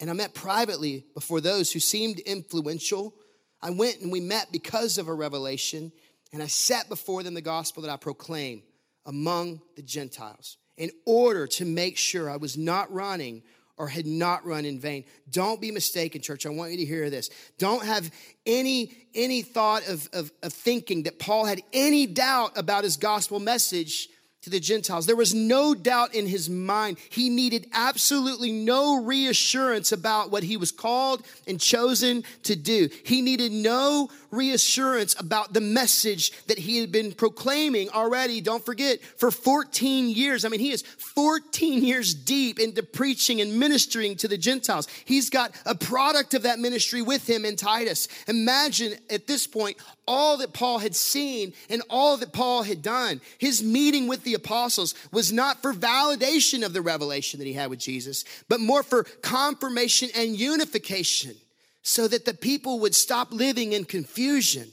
and 0.00 0.08
I 0.08 0.14
met 0.14 0.34
privately 0.34 1.04
before 1.14 1.40
those 1.40 1.70
who 1.70 1.78
seemed 1.78 2.18
influential. 2.20 3.14
I 3.62 3.70
went 3.70 4.00
and 4.00 4.10
we 4.10 4.20
met 4.20 4.50
because 4.50 4.96
of 4.96 5.08
a 5.08 5.14
revelation, 5.14 5.92
and 6.32 6.42
I 6.42 6.46
set 6.46 6.88
before 6.88 7.22
them 7.22 7.34
the 7.34 7.42
gospel 7.42 7.82
that 7.82 7.92
I 7.92 7.96
proclaim 7.96 8.62
among 9.04 9.60
the 9.76 9.82
Gentiles 9.82 10.56
in 10.78 10.90
order 11.04 11.46
to 11.46 11.64
make 11.64 11.98
sure 11.98 12.30
I 12.30 12.38
was 12.38 12.56
not 12.56 12.90
running 12.90 13.42
or 13.80 13.88
had 13.88 14.06
not 14.06 14.44
run 14.44 14.66
in 14.66 14.78
vain. 14.78 15.04
Don't 15.30 15.58
be 15.58 15.70
mistaken, 15.70 16.20
church. 16.20 16.44
I 16.44 16.50
want 16.50 16.72
you 16.72 16.76
to 16.78 16.84
hear 16.84 17.08
this. 17.08 17.30
Don't 17.56 17.82
have 17.82 18.10
any, 18.44 18.92
any 19.14 19.40
thought 19.40 19.88
of, 19.88 20.06
of, 20.12 20.30
of 20.42 20.52
thinking 20.52 21.04
that 21.04 21.18
Paul 21.18 21.46
had 21.46 21.62
any 21.72 22.06
doubt 22.06 22.58
about 22.58 22.84
his 22.84 22.98
gospel 22.98 23.40
message 23.40 24.09
to 24.42 24.50
the 24.50 24.60
Gentiles. 24.60 25.04
There 25.04 25.16
was 25.16 25.34
no 25.34 25.74
doubt 25.74 26.14
in 26.14 26.26
his 26.26 26.48
mind. 26.48 26.98
He 27.10 27.28
needed 27.28 27.66
absolutely 27.72 28.50
no 28.50 29.02
reassurance 29.02 29.92
about 29.92 30.30
what 30.30 30.42
he 30.42 30.56
was 30.56 30.72
called 30.72 31.26
and 31.46 31.60
chosen 31.60 32.24
to 32.44 32.56
do. 32.56 32.88
He 33.04 33.20
needed 33.20 33.52
no 33.52 34.08
reassurance 34.30 35.18
about 35.18 35.52
the 35.52 35.60
message 35.60 36.32
that 36.46 36.58
he 36.58 36.78
had 36.78 36.90
been 36.90 37.12
proclaiming 37.12 37.90
already, 37.90 38.40
don't 38.40 38.64
forget, 38.64 39.00
for 39.02 39.30
14 39.30 40.08
years. 40.08 40.44
I 40.44 40.48
mean, 40.48 40.60
he 40.60 40.70
is 40.70 40.82
14 40.82 41.84
years 41.84 42.14
deep 42.14 42.58
into 42.58 42.82
preaching 42.82 43.40
and 43.40 43.58
ministering 43.58 44.16
to 44.16 44.28
the 44.28 44.38
Gentiles. 44.38 44.88
He's 45.04 45.28
got 45.28 45.54
a 45.66 45.74
product 45.74 46.32
of 46.32 46.42
that 46.44 46.58
ministry 46.58 47.02
with 47.02 47.28
him 47.28 47.44
in 47.44 47.56
Titus. 47.56 48.08
Imagine 48.26 48.94
at 49.10 49.26
this 49.26 49.46
point 49.46 49.76
all 50.06 50.38
that 50.38 50.52
Paul 50.52 50.78
had 50.78 50.96
seen 50.96 51.52
and 51.68 51.82
all 51.90 52.16
that 52.16 52.32
Paul 52.32 52.62
had 52.62 52.82
done. 52.82 53.20
His 53.38 53.62
meeting 53.62 54.08
with 54.08 54.24
the 54.30 54.36
apostles 54.36 54.94
was 55.10 55.32
not 55.32 55.60
for 55.60 55.72
validation 55.72 56.64
of 56.64 56.72
the 56.72 56.82
revelation 56.82 57.38
that 57.40 57.46
he 57.46 57.52
had 57.52 57.70
with 57.70 57.80
Jesus, 57.80 58.24
but 58.48 58.60
more 58.60 58.82
for 58.82 59.02
confirmation 59.02 60.08
and 60.14 60.38
unification 60.38 61.34
so 61.82 62.06
that 62.06 62.24
the 62.24 62.34
people 62.34 62.78
would 62.80 62.94
stop 62.94 63.32
living 63.32 63.72
in 63.72 63.84
confusion. 63.84 64.70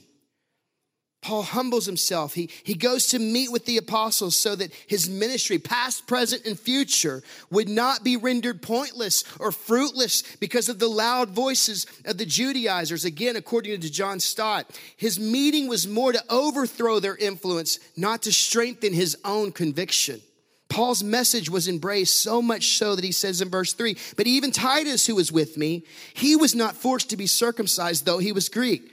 Paul 1.20 1.42
humbles 1.42 1.86
himself. 1.86 2.34
He, 2.34 2.48
he 2.62 2.74
goes 2.74 3.08
to 3.08 3.18
meet 3.18 3.50
with 3.50 3.66
the 3.66 3.76
apostles 3.76 4.36
so 4.36 4.54
that 4.54 4.72
his 4.86 5.08
ministry, 5.08 5.58
past, 5.58 6.06
present, 6.06 6.46
and 6.46 6.58
future, 6.58 7.22
would 7.50 7.68
not 7.68 8.04
be 8.04 8.16
rendered 8.16 8.62
pointless 8.62 9.24
or 9.40 9.50
fruitless 9.50 10.22
because 10.36 10.68
of 10.68 10.78
the 10.78 10.88
loud 10.88 11.30
voices 11.30 11.86
of 12.04 12.18
the 12.18 12.26
Judaizers. 12.26 13.04
Again, 13.04 13.34
according 13.34 13.80
to 13.80 13.90
John 13.90 14.20
Stott, 14.20 14.78
his 14.96 15.18
meeting 15.18 15.66
was 15.66 15.88
more 15.88 16.12
to 16.12 16.22
overthrow 16.30 17.00
their 17.00 17.16
influence, 17.16 17.80
not 17.96 18.22
to 18.22 18.32
strengthen 18.32 18.92
his 18.92 19.16
own 19.24 19.50
conviction. 19.50 20.20
Paul's 20.68 21.02
message 21.02 21.50
was 21.50 21.66
embraced 21.66 22.22
so 22.22 22.42
much 22.42 22.76
so 22.76 22.94
that 22.94 23.04
he 23.04 23.12
says 23.12 23.40
in 23.40 23.48
verse 23.48 23.72
3 23.72 23.96
But 24.16 24.26
even 24.26 24.50
Titus, 24.50 25.06
who 25.06 25.16
was 25.16 25.32
with 25.32 25.56
me, 25.56 25.84
he 26.14 26.36
was 26.36 26.54
not 26.54 26.76
forced 26.76 27.10
to 27.10 27.16
be 27.16 27.26
circumcised, 27.26 28.04
though 28.04 28.18
he 28.18 28.32
was 28.32 28.48
Greek. 28.48 28.92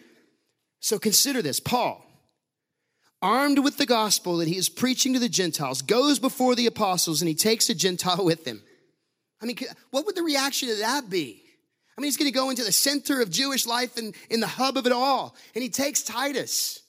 So 0.79 0.99
consider 0.99 1.41
this 1.41 1.59
Paul, 1.59 2.04
armed 3.25 3.57
with 3.57 3.77
the 3.77 3.87
gospel 3.87 4.37
that 4.37 4.47
he 4.47 4.55
is 4.55 4.69
preaching 4.69 5.13
to 5.13 5.19
the 5.19 5.27
Gentiles, 5.27 5.81
goes 5.81 6.19
before 6.19 6.55
the 6.55 6.67
apostles 6.67 7.21
and 7.21 7.27
he 7.27 7.33
takes 7.33 7.69
a 7.69 7.73
Gentile 7.73 8.23
with 8.23 8.45
him. 8.45 8.61
I 9.41 9.47
mean, 9.47 9.57
what 9.89 10.05
would 10.05 10.15
the 10.15 10.21
reaction 10.21 10.69
to 10.69 10.75
that 10.75 11.09
be? 11.09 11.41
I 11.97 12.01
mean, 12.01 12.05
he's 12.05 12.17
going 12.17 12.31
to 12.31 12.37
go 12.37 12.51
into 12.51 12.63
the 12.63 12.71
center 12.71 13.21
of 13.21 13.31
Jewish 13.31 13.65
life 13.65 13.97
and 13.97 14.13
in 14.29 14.41
the 14.41 14.47
hub 14.47 14.77
of 14.77 14.85
it 14.85 14.91
all, 14.91 15.35
and 15.55 15.63
he 15.63 15.69
takes 15.69 16.03
Titus. 16.03 16.81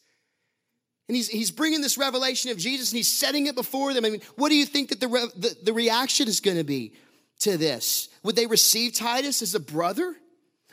And 1.08 1.16
he's, 1.16 1.28
he's 1.28 1.50
bringing 1.50 1.80
this 1.80 1.96
revelation 1.96 2.50
of 2.50 2.58
Jesus 2.58 2.90
and 2.90 2.96
he's 2.96 3.12
setting 3.12 3.46
it 3.46 3.54
before 3.54 3.94
them. 3.94 4.04
I 4.04 4.10
mean, 4.10 4.20
what 4.34 4.50
do 4.50 4.56
you 4.56 4.66
think 4.66 4.90
that 4.90 5.00
the, 5.00 5.08
re, 5.08 5.26
the, 5.36 5.56
the 5.62 5.72
reaction 5.72 6.28
is 6.28 6.40
going 6.40 6.56
to 6.58 6.64
be 6.64 6.92
to 7.40 7.56
this? 7.56 8.08
Would 8.24 8.36
they 8.36 8.46
receive 8.46 8.92
Titus 8.92 9.40
as 9.40 9.54
a 9.54 9.60
brother? 9.60 10.16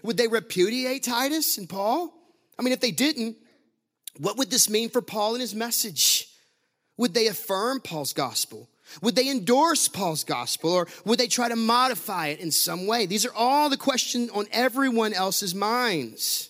Would 0.01 0.17
they 0.17 0.27
repudiate 0.27 1.03
Titus 1.03 1.57
and 1.57 1.69
Paul? 1.69 2.13
I 2.57 2.63
mean, 2.63 2.73
if 2.73 2.81
they 2.81 2.91
didn't, 2.91 3.37
What 4.17 4.37
would 4.37 4.51
this 4.51 4.69
mean 4.69 4.89
for 4.89 5.01
Paul 5.01 5.33
and 5.33 5.41
his 5.41 5.55
message? 5.55 6.27
Would 6.97 7.13
they 7.13 7.27
affirm 7.27 7.79
Paul's 7.81 8.13
gospel? 8.13 8.69
Would 9.01 9.15
they 9.15 9.29
endorse 9.29 9.87
Paul's 9.87 10.23
gospel 10.23 10.71
or 10.71 10.87
would 11.05 11.19
they 11.19 11.27
try 11.27 11.49
to 11.49 11.55
modify 11.55 12.27
it 12.27 12.39
in 12.39 12.51
some 12.51 12.85
way? 12.85 13.05
These 13.05 13.25
are 13.25 13.33
all 13.33 13.69
the 13.69 13.77
questions 13.77 14.29
on 14.31 14.45
everyone 14.51 15.13
else's 15.13 15.55
minds. 15.55 16.49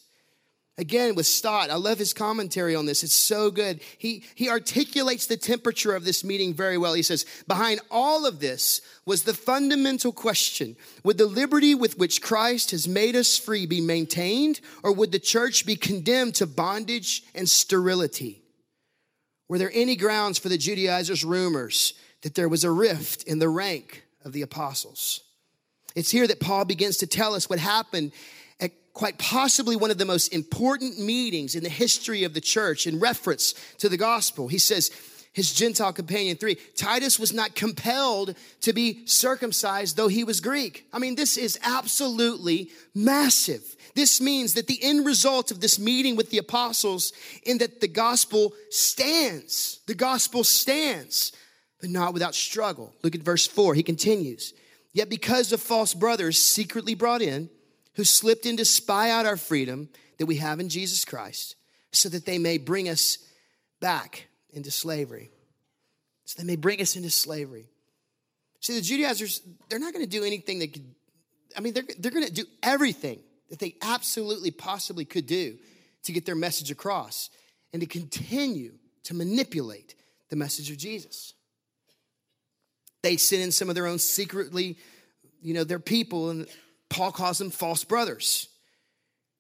Again, 0.76 1.14
with 1.14 1.28
Stott, 1.28 1.70
I 1.70 1.76
love 1.76 2.00
his 2.00 2.14
commentary 2.14 2.76
on 2.76 2.88
this. 2.88 3.04
It's 3.04 3.14
so 3.14 3.52
good. 3.52 3.80
He, 4.00 4.24
he 4.34 4.50
articulates 4.50 5.28
the 5.28 5.38
temperature 5.38 5.96
of 5.96 6.04
this 6.04 6.24
meeting 6.24 6.56
very 6.56 6.80
well. 6.80 6.96
He 6.96 7.04
says, 7.04 7.28
Behind 7.48 7.80
all 7.92 8.26
of 8.26 8.40
this 8.40 8.82
was 9.06 9.22
the 9.22 9.36
fundamental 9.36 10.12
question 10.12 10.76
Would 11.04 11.20
the 11.20 11.28
liberty 11.28 11.76
with 11.76 12.00
which 12.00 12.24
Christ 12.24 12.72
has 12.72 12.88
made 12.88 13.16
us 13.16 13.38
free 13.38 13.68
be 13.68 13.82
maintained, 13.82 14.62
or 14.82 14.92
would 14.92 15.12
the 15.12 15.20
church 15.20 15.68
be 15.68 15.76
condemned 15.76 16.36
to 16.36 16.48
bondage 16.48 17.24
and 17.36 17.48
sterility? 17.48 18.42
Were 19.48 19.60
there 19.60 19.72
any 19.76 19.96
grounds 19.96 20.40
for 20.40 20.50
the 20.50 20.58
Judaizers' 20.58 21.24
rumors 21.24 21.94
that 22.24 22.34
there 22.34 22.50
was 22.50 22.64
a 22.64 22.72
rift 22.72 23.24
in 23.24 23.38
the 23.38 23.50
rank 23.50 24.06
of 24.26 24.34
the 24.34 24.42
apostles? 24.42 25.22
It's 25.96 26.10
here 26.10 26.26
that 26.26 26.40
Paul 26.40 26.66
begins 26.66 26.98
to 26.98 27.08
tell 27.08 27.36
us 27.36 27.48
what 27.48 27.60
happened 27.60 28.12
quite 28.94 29.18
possibly 29.18 29.76
one 29.76 29.92
of 29.92 29.98
the 29.98 30.06
most 30.06 30.34
important 30.34 31.00
meetings 31.00 31.56
in 31.56 31.64
the 31.64 31.70
history 31.70 32.24
of 32.24 32.34
the 32.34 32.42
church 32.42 32.86
in 32.86 33.00
reference 33.00 33.54
to 33.80 33.90
the 33.90 33.98
gospel. 33.98 34.48
He 34.48 34.60
says, 34.60 34.92
his 35.34 35.52
Gentile 35.52 35.92
companion 35.92 36.38
three, 36.38 36.58
Titus 36.76 37.18
was 37.18 37.34
not 37.34 37.56
compelled 37.56 38.36
to 38.62 38.72
be 38.72 39.08
circumcised, 39.08 39.98
though 39.98 40.08
he 40.08 40.24
was 40.24 40.40
Greek. 40.40 40.86
I 40.94 41.00
mean, 41.00 41.16
this 41.16 41.38
is 41.38 41.60
absolutely 41.64 42.70
massive. 42.94 43.76
This 43.96 44.22
means 44.22 44.54
that 44.54 44.68
the 44.68 44.78
end 44.84 45.08
result 45.08 45.50
of 45.50 45.60
this 45.60 45.80
meeting 45.80 46.16
with 46.16 46.30
the 46.30 46.38
apostles 46.38 47.14
in 47.44 47.58
that 47.58 47.82
the 47.82 47.88
gospel 47.88 48.54
stands. 48.70 49.80
The 49.88 49.96
gospel 49.96 50.44
stands, 50.44 51.32
but 51.82 51.90
not 51.90 52.14
without 52.14 52.36
struggle. 52.36 52.94
Look 53.02 53.16
at 53.16 53.22
verse 53.22 53.48
four. 53.48 53.74
He 53.74 53.82
continues. 53.82 54.54
Yet 54.94 55.10
because 55.10 55.52
of 55.52 55.62
false 55.62 55.96
brothers 55.96 56.40
secretly 56.40 56.94
brought 56.94 57.24
in, 57.24 57.50
who 57.96 58.04
slipped 58.04 58.46
in 58.46 58.58
to 58.58 58.66
spy 58.66 59.10
out 59.10 59.26
our 59.26 59.38
freedom 59.38 59.90
that 60.18 60.26
we 60.26 60.38
have 60.38 60.60
in 60.60 60.70
Jesus 60.70 61.06
Christ, 61.06 61.56
so 61.92 62.10
that 62.10 62.26
they 62.26 62.38
may 62.38 62.58
bring 62.58 62.90
us 62.90 63.18
back 63.80 64.28
into 64.52 64.72
slavery. 64.72 65.30
So 66.26 66.42
they 66.42 66.48
may 66.48 66.56
bring 66.56 66.82
us 66.82 66.96
into 66.96 67.10
slavery. 67.10 67.68
See, 68.62 68.76
the 68.76 68.82
Judaizers, 68.82 69.42
they're 69.70 69.80
not 69.80 69.94
going 69.94 70.06
to 70.06 70.10
do 70.10 70.24
anything 70.24 70.60
that 70.60 70.72
could, 70.72 70.86
I 71.58 71.60
mean, 71.60 71.74
they're, 71.74 71.84
they're 72.00 72.12
going 72.12 72.26
to 72.26 72.32
do 72.32 72.46
everything 72.62 73.20
that 73.50 73.60
they 73.60 73.76
absolutely 73.82 74.52
possibly 74.52 75.06
could 75.06 75.28
do 75.28 75.58
to 76.04 76.12
get 76.12 76.26
their 76.26 76.36
message 76.36 76.72
across 76.72 77.30
and 77.74 77.82
to 77.82 77.88
continue 77.88 78.74
to 79.04 79.14
manipulate 79.14 79.96
the 80.30 80.36
message 80.36 80.72
of 80.72 80.78
Jesus. 80.78 81.34
They 83.02 83.18
sent 83.18 83.42
in 83.42 83.52
some 83.52 83.70
of 83.70 83.76
their 83.76 83.86
own 83.86 84.00
secretly, 84.00 84.78
you 85.42 85.54
know, 85.54 85.66
their 85.66 85.80
people, 85.80 86.30
and 86.30 86.48
Paul 86.94 87.12
calls 87.12 87.40
them 87.40 87.50
false 87.50 87.84
brothers. 87.84 88.48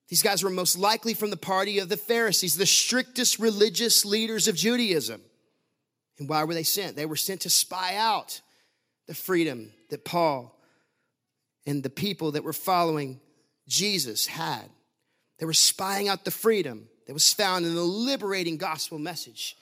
These 0.10 0.24
guys 0.24 0.42
were 0.42 0.50
most 0.50 0.76
likely 0.76 1.14
from 1.14 1.30
the 1.30 1.38
party 1.38 1.78
of 1.78 1.88
the 1.88 1.98
Pharisees, 1.98 2.56
the 2.56 2.66
strictest 2.66 3.38
religious 3.38 4.04
leaders 4.04 4.48
of 4.48 4.56
Judaism. 4.56 5.22
And 6.18 6.28
why 6.28 6.46
were 6.46 6.56
they 6.56 6.64
sent? 6.64 6.96
They 6.96 7.06
were 7.06 7.16
sent 7.16 7.42
to 7.42 7.52
spy 7.52 7.96
out 7.96 8.42
the 9.06 9.14
freedom 9.14 9.72
that 9.92 10.04
Paul 10.04 10.60
and 11.68 11.84
the 11.84 11.92
people 11.92 12.32
that 12.32 12.44
were 12.44 12.54
following 12.54 13.22
Jesus 13.68 14.26
had. 14.26 14.68
They 15.38 15.46
were 15.46 15.54
spying 15.54 16.08
out 16.08 16.26
the 16.26 16.32
freedom 16.32 16.88
that 17.06 17.14
was 17.14 17.34
found 17.34 17.68
in 17.68 17.76
the 17.76 17.84
liberating 17.84 18.58
gospel 18.58 18.98
message 18.98 19.56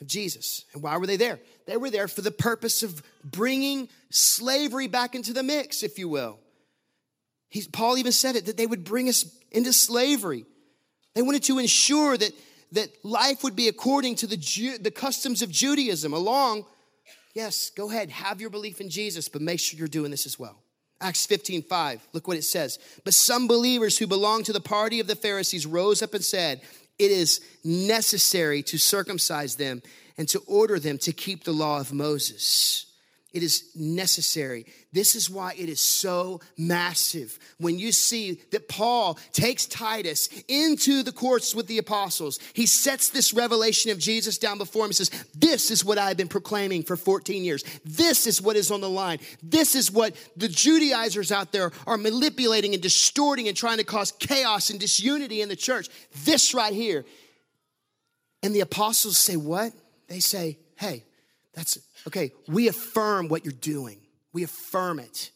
of 0.00 0.08
Jesus. 0.08 0.64
And 0.74 0.82
why 0.82 0.96
were 0.96 1.06
they 1.06 1.16
there? 1.16 1.38
They 1.68 1.76
were 1.76 1.90
there 1.90 2.08
for 2.08 2.22
the 2.22 2.32
purpose 2.32 2.82
of 2.82 3.04
bringing 3.22 3.88
slavery 4.10 4.88
back 4.88 5.14
into 5.14 5.32
the 5.32 5.44
mix, 5.44 5.84
if 5.84 5.96
you 5.96 6.08
will. 6.08 6.40
He's, 7.48 7.68
Paul 7.68 7.98
even 7.98 8.12
said 8.12 8.36
it 8.36 8.46
that 8.46 8.56
they 8.56 8.66
would 8.66 8.84
bring 8.84 9.08
us 9.08 9.24
into 9.50 9.72
slavery. 9.72 10.44
They 11.14 11.22
wanted 11.22 11.44
to 11.44 11.58
ensure 11.58 12.16
that, 12.16 12.32
that 12.72 12.90
life 13.02 13.42
would 13.42 13.56
be 13.56 13.68
according 13.68 14.16
to 14.16 14.26
the, 14.26 14.36
Ju- 14.36 14.78
the 14.78 14.90
customs 14.90 15.42
of 15.42 15.50
Judaism, 15.50 16.12
along, 16.12 16.66
yes, 17.34 17.70
go 17.70 17.90
ahead, 17.90 18.10
have 18.10 18.40
your 18.40 18.50
belief 18.50 18.80
in 18.80 18.90
Jesus, 18.90 19.28
but 19.28 19.42
make 19.42 19.60
sure 19.60 19.78
you're 19.78 19.88
doing 19.88 20.10
this 20.10 20.26
as 20.26 20.38
well. 20.38 20.62
Acts 21.00 21.26
15, 21.26 21.62
5, 21.62 22.08
look 22.12 22.26
what 22.26 22.38
it 22.38 22.44
says. 22.44 22.78
But 23.04 23.14
some 23.14 23.46
believers 23.46 23.98
who 23.98 24.06
belonged 24.06 24.46
to 24.46 24.52
the 24.52 24.60
party 24.60 24.98
of 25.00 25.06
the 25.06 25.16
Pharisees 25.16 25.66
rose 25.66 26.02
up 26.02 26.14
and 26.14 26.24
said, 26.24 26.62
It 26.98 27.10
is 27.10 27.40
necessary 27.62 28.62
to 28.64 28.78
circumcise 28.78 29.56
them 29.56 29.82
and 30.16 30.28
to 30.30 30.42
order 30.46 30.78
them 30.78 30.96
to 30.98 31.12
keep 31.12 31.44
the 31.44 31.52
law 31.52 31.80
of 31.80 31.92
Moses. 31.92 32.86
It 33.36 33.42
is 33.42 33.70
necessary. 33.76 34.64
This 34.94 35.14
is 35.14 35.28
why 35.28 35.52
it 35.58 35.68
is 35.68 35.82
so 35.82 36.40
massive. 36.56 37.38
When 37.58 37.78
you 37.78 37.92
see 37.92 38.40
that 38.50 38.66
Paul 38.66 39.18
takes 39.32 39.66
Titus 39.66 40.30
into 40.48 41.02
the 41.02 41.12
courts 41.12 41.54
with 41.54 41.66
the 41.66 41.76
apostles, 41.76 42.38
he 42.54 42.64
sets 42.64 43.10
this 43.10 43.34
revelation 43.34 43.90
of 43.90 43.98
Jesus 43.98 44.38
down 44.38 44.56
before 44.56 44.84
him 44.84 44.88
and 44.88 44.96
says, 44.96 45.10
This 45.34 45.70
is 45.70 45.84
what 45.84 45.98
I've 45.98 46.16
been 46.16 46.28
proclaiming 46.28 46.82
for 46.82 46.96
14 46.96 47.44
years. 47.44 47.62
This 47.84 48.26
is 48.26 48.40
what 48.40 48.56
is 48.56 48.70
on 48.70 48.80
the 48.80 48.88
line. 48.88 49.18
This 49.42 49.74
is 49.74 49.92
what 49.92 50.16
the 50.38 50.48
Judaizers 50.48 51.30
out 51.30 51.52
there 51.52 51.72
are 51.86 51.98
manipulating 51.98 52.72
and 52.72 52.82
distorting 52.82 53.48
and 53.48 53.56
trying 53.56 53.76
to 53.76 53.84
cause 53.84 54.12
chaos 54.12 54.70
and 54.70 54.80
disunity 54.80 55.42
in 55.42 55.50
the 55.50 55.56
church. 55.56 55.90
This 56.24 56.54
right 56.54 56.72
here. 56.72 57.04
And 58.42 58.54
the 58.54 58.60
apostles 58.60 59.18
say, 59.18 59.36
What? 59.36 59.74
They 60.08 60.20
say, 60.20 60.58
Hey, 60.76 61.04
that's 61.56 61.78
okay. 62.06 62.30
We 62.46 62.68
affirm 62.68 63.28
what 63.28 63.44
you're 63.44 63.54
doing, 63.54 63.98
we 64.32 64.44
affirm 64.44 65.00
it. 65.00 65.30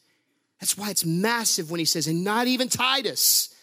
That's 0.61 0.77
why 0.77 0.91
it's 0.91 1.07
massive 1.07 1.71
when 1.71 1.79
he 1.79 1.87
says, 1.87 2.07
and 2.07 2.23
not 2.23 2.47
even 2.47 2.69
Titus, 2.69 3.55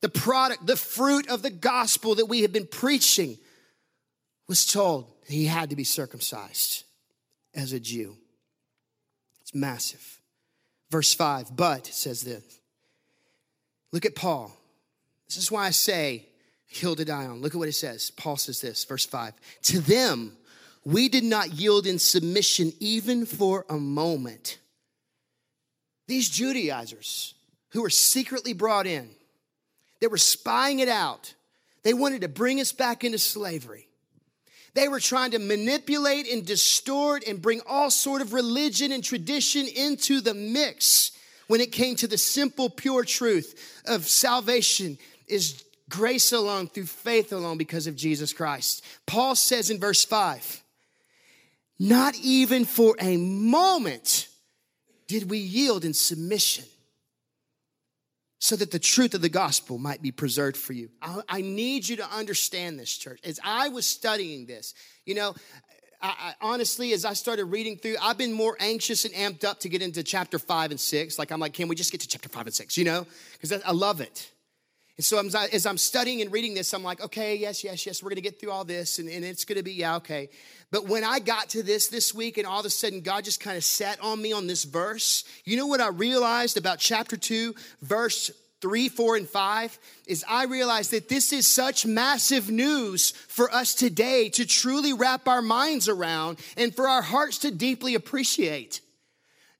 the 0.00 0.08
product, 0.08 0.66
the 0.66 0.76
fruit 0.76 1.28
of 1.28 1.42
the 1.42 1.50
gospel 1.50 2.14
that 2.14 2.26
we 2.26 2.42
have 2.42 2.52
been 2.52 2.68
preaching, 2.68 3.36
was 4.46 4.64
told 4.64 5.10
he 5.26 5.46
had 5.46 5.70
to 5.70 5.76
be 5.76 5.82
circumcised 5.82 6.84
as 7.54 7.72
a 7.72 7.80
Jew. 7.80 8.16
It's 9.40 9.54
massive. 9.54 10.20
Verse 10.90 11.12
5, 11.12 11.56
but 11.56 11.86
says 11.86 12.22
this. 12.22 12.44
Look 13.90 14.06
at 14.06 14.14
Paul. 14.14 14.56
This 15.26 15.38
is 15.38 15.50
why 15.50 15.66
I 15.66 15.70
say, 15.70 16.26
he'll 16.66 16.94
die 16.94 17.26
on. 17.26 17.40
Look 17.40 17.54
at 17.54 17.58
what 17.58 17.68
it 17.68 17.72
says. 17.72 18.12
Paul 18.12 18.36
says 18.36 18.60
this, 18.60 18.84
verse 18.84 19.06
5. 19.06 19.32
To 19.62 19.80
them, 19.80 20.36
we 20.84 21.08
did 21.08 21.24
not 21.24 21.52
yield 21.52 21.86
in 21.86 21.98
submission 21.98 22.72
even 22.78 23.26
for 23.26 23.64
a 23.68 23.76
moment. 23.76 24.58
These 26.06 26.28
Judaizers 26.28 27.34
who 27.70 27.82
were 27.82 27.90
secretly 27.90 28.52
brought 28.52 28.86
in, 28.86 29.10
they 30.00 30.06
were 30.06 30.18
spying 30.18 30.80
it 30.80 30.88
out. 30.88 31.34
They 31.82 31.94
wanted 31.94 32.20
to 32.20 32.28
bring 32.28 32.60
us 32.60 32.72
back 32.72 33.04
into 33.04 33.18
slavery. 33.18 33.88
They 34.74 34.88
were 34.88 35.00
trying 35.00 35.30
to 35.30 35.38
manipulate 35.38 36.30
and 36.30 36.44
distort 36.44 37.24
and 37.26 37.40
bring 37.40 37.60
all 37.66 37.90
sort 37.90 38.20
of 38.20 38.32
religion 38.32 38.92
and 38.92 39.02
tradition 39.02 39.66
into 39.68 40.20
the 40.20 40.34
mix 40.34 41.12
when 41.46 41.60
it 41.60 41.72
came 41.72 41.94
to 41.96 42.06
the 42.06 42.18
simple, 42.18 42.68
pure 42.68 43.04
truth 43.04 43.82
of 43.86 44.08
salvation 44.08 44.98
is 45.28 45.62
grace 45.88 46.32
alone 46.32 46.66
through 46.66 46.86
faith 46.86 47.32
alone 47.32 47.58
because 47.58 47.86
of 47.86 47.94
Jesus 47.94 48.32
Christ. 48.32 48.84
Paul 49.06 49.36
says 49.36 49.70
in 49.70 49.78
verse 49.78 50.04
5 50.04 50.63
not 51.78 52.14
even 52.22 52.64
for 52.64 52.96
a 53.00 53.16
moment 53.16 54.28
did 55.06 55.30
we 55.30 55.38
yield 55.38 55.84
in 55.84 55.92
submission 55.92 56.64
so 58.38 58.56
that 58.56 58.70
the 58.70 58.78
truth 58.78 59.14
of 59.14 59.22
the 59.22 59.28
gospel 59.28 59.78
might 59.78 60.02
be 60.02 60.12
preserved 60.12 60.56
for 60.56 60.74
you. 60.74 60.90
I, 61.00 61.20
I 61.28 61.40
need 61.40 61.88
you 61.88 61.96
to 61.96 62.06
understand 62.10 62.78
this, 62.78 62.94
church. 62.94 63.18
As 63.24 63.40
I 63.42 63.68
was 63.68 63.86
studying 63.86 64.44
this, 64.44 64.74
you 65.06 65.14
know, 65.14 65.34
I, 66.02 66.08
I, 66.08 66.34
honestly, 66.42 66.92
as 66.92 67.06
I 67.06 67.14
started 67.14 67.46
reading 67.46 67.78
through, 67.78 67.96
I've 68.02 68.18
been 68.18 68.34
more 68.34 68.54
anxious 68.60 69.06
and 69.06 69.14
amped 69.14 69.44
up 69.44 69.60
to 69.60 69.70
get 69.70 69.80
into 69.80 70.02
chapter 70.02 70.38
five 70.38 70.70
and 70.70 70.78
six. 70.78 71.18
Like, 71.18 71.32
I'm 71.32 71.40
like, 71.40 71.54
can 71.54 71.68
we 71.68 71.74
just 71.74 71.90
get 71.90 72.02
to 72.02 72.08
chapter 72.08 72.28
five 72.28 72.44
and 72.44 72.54
six, 72.54 72.76
you 72.76 72.84
know? 72.84 73.06
Because 73.32 73.62
I 73.64 73.72
love 73.72 74.02
it. 74.02 74.30
And 74.96 75.04
so 75.04 75.18
as 75.18 75.66
I'm 75.66 75.78
studying 75.78 76.20
and 76.20 76.30
reading 76.30 76.54
this, 76.54 76.72
I'm 76.72 76.84
like, 76.84 77.02
okay, 77.02 77.34
yes, 77.34 77.64
yes, 77.64 77.84
yes, 77.84 78.02
we're 78.02 78.10
going 78.10 78.16
to 78.16 78.22
get 78.22 78.38
through 78.38 78.52
all 78.52 78.64
this 78.64 79.00
and, 79.00 79.08
and 79.08 79.24
it's 79.24 79.44
going 79.44 79.56
to 79.56 79.64
be, 79.64 79.72
yeah, 79.72 79.96
okay. 79.96 80.28
But 80.74 80.88
when 80.88 81.04
I 81.04 81.20
got 81.20 81.50
to 81.50 81.62
this 81.62 81.86
this 81.86 82.12
week 82.12 82.36
and 82.36 82.48
all 82.48 82.58
of 82.58 82.66
a 82.66 82.70
sudden 82.70 83.00
God 83.00 83.22
just 83.22 83.38
kind 83.38 83.56
of 83.56 83.62
sat 83.62 84.00
on 84.00 84.20
me 84.20 84.32
on 84.32 84.48
this 84.48 84.64
verse, 84.64 85.22
you 85.44 85.56
know 85.56 85.68
what 85.68 85.80
I 85.80 85.86
realized 85.86 86.56
about 86.56 86.80
chapter 86.80 87.16
2, 87.16 87.54
verse 87.80 88.32
3, 88.60 88.88
4, 88.88 89.16
and 89.18 89.28
5 89.28 89.78
is 90.08 90.24
I 90.28 90.46
realized 90.46 90.90
that 90.90 91.08
this 91.08 91.32
is 91.32 91.48
such 91.48 91.86
massive 91.86 92.50
news 92.50 93.12
for 93.12 93.54
us 93.54 93.72
today 93.72 94.28
to 94.30 94.44
truly 94.44 94.92
wrap 94.92 95.28
our 95.28 95.42
minds 95.42 95.88
around 95.88 96.40
and 96.56 96.74
for 96.74 96.88
our 96.88 97.02
hearts 97.02 97.38
to 97.38 97.52
deeply 97.52 97.94
appreciate. 97.94 98.80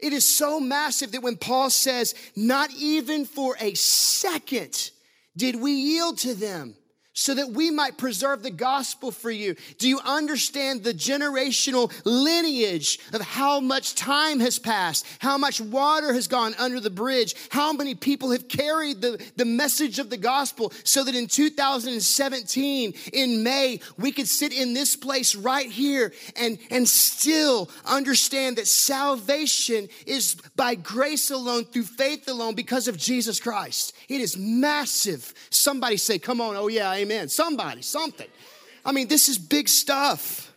It 0.00 0.12
is 0.12 0.37
so 0.37 0.59
massive 0.59 1.12
that 1.12 1.22
when 1.22 1.37
Paul 1.37 1.70
says, 1.70 2.16
not 2.35 2.72
even 2.72 3.24
for 3.24 3.55
a 3.61 3.74
second, 3.74 4.90
did 5.37 5.55
we 5.55 5.74
yield 5.74 6.18
to 6.18 6.35
them 6.35 6.74
so 7.14 7.33
that 7.35 7.50
we 7.50 7.70
might 7.70 7.96
preserve 7.96 8.42
the 8.42 8.50
gospel 8.50 9.12
for 9.12 9.31
you. 9.31 9.55
Do 9.79 9.88
you 9.88 10.00
understand 10.05 10.83
the 10.83 10.92
generational 10.92 11.92
lineage 12.05 12.98
of 13.12 13.20
how 13.20 13.61
much 13.61 13.94
time 13.94 14.40
has 14.40 14.59
passed, 14.59 15.07
how 15.20 15.38
much 15.38 15.61
water 15.61 16.12
has 16.12 16.27
gone 16.27 16.55
under 16.59 16.81
the 16.81 16.90
bridge, 16.90 17.35
how 17.50 17.72
many 17.72 17.94
people 17.94 18.33
have 18.33 18.48
carried 18.48 19.00
the, 19.00 19.24
the 19.37 19.44
message 19.44 20.00
of 20.00 20.11
the 20.11 20.16
gospel 20.16 20.72
so 20.83 21.05
that 21.05 21.14
in 21.14 21.29
2017, 21.29 22.94
in 23.12 23.42
May, 23.44 23.81
we 23.96 24.11
could 24.11 24.29
sit 24.29 24.53
in 24.53 24.74
this 24.74 24.96
place 24.96 25.37
right 25.37 25.70
here 25.70 26.12
and, 26.37 26.59
and 26.70 26.87
still 26.88 27.70
understand 27.85 28.57
that 28.57 28.66
salvation 28.66 29.88
is 30.05 30.35
by 30.57 30.74
grace 30.74 31.31
alone, 31.31 31.64
through 31.64 31.85
faith 31.85 32.27
alone, 32.29 32.55
because 32.57 32.88
of 32.88 32.96
Jesus 32.96 33.38
Christ. 33.38 33.94
It 34.09 34.20
is 34.20 34.37
massive. 34.37 35.33
Somebody 35.50 35.96
say, 35.96 36.18
come 36.18 36.40
on, 36.40 36.57
oh 36.57 36.66
yeah, 36.66 36.92
Amen. 36.92 37.03
Somebody, 37.28 37.82
something. 37.82 38.28
I 38.84 38.92
mean, 38.92 39.08
this 39.08 39.28
is 39.28 39.38
big 39.38 39.68
stuff. 39.68 40.52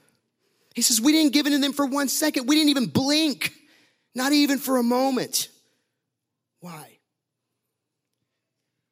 He 0.75 0.81
says, 0.81 1.01
We 1.01 1.11
didn't 1.11 1.33
give 1.33 1.47
it 1.47 1.51
to 1.51 1.57
them 1.57 1.73
for 1.73 1.85
one 1.85 2.07
second. 2.07 2.47
We 2.47 2.55
didn't 2.55 2.69
even 2.69 2.87
blink, 2.87 3.53
not 4.13 4.33
even 4.33 4.59
for 4.59 4.77
a 4.77 4.83
moment. 4.83 5.49
Why? 6.59 6.99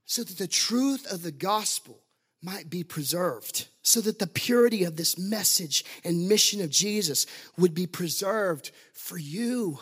So 0.06 0.24
that 0.24 0.38
the 0.38 0.48
truth 0.48 1.06
of 1.12 1.24
the 1.24 1.32
gospel 1.32 2.00
might 2.42 2.70
be 2.70 2.84
preserved, 2.84 3.68
so 3.82 4.02
that 4.02 4.20
the 4.20 4.28
purity 4.28 4.84
of 4.84 4.98
this 4.98 5.18
message 5.18 5.84
and 6.04 6.30
mission 6.30 6.62
of 6.62 6.70
Jesus 6.70 7.26
would 7.58 7.74
be 7.74 7.88
preserved 7.88 8.72
for 8.94 9.18
you 9.18 9.80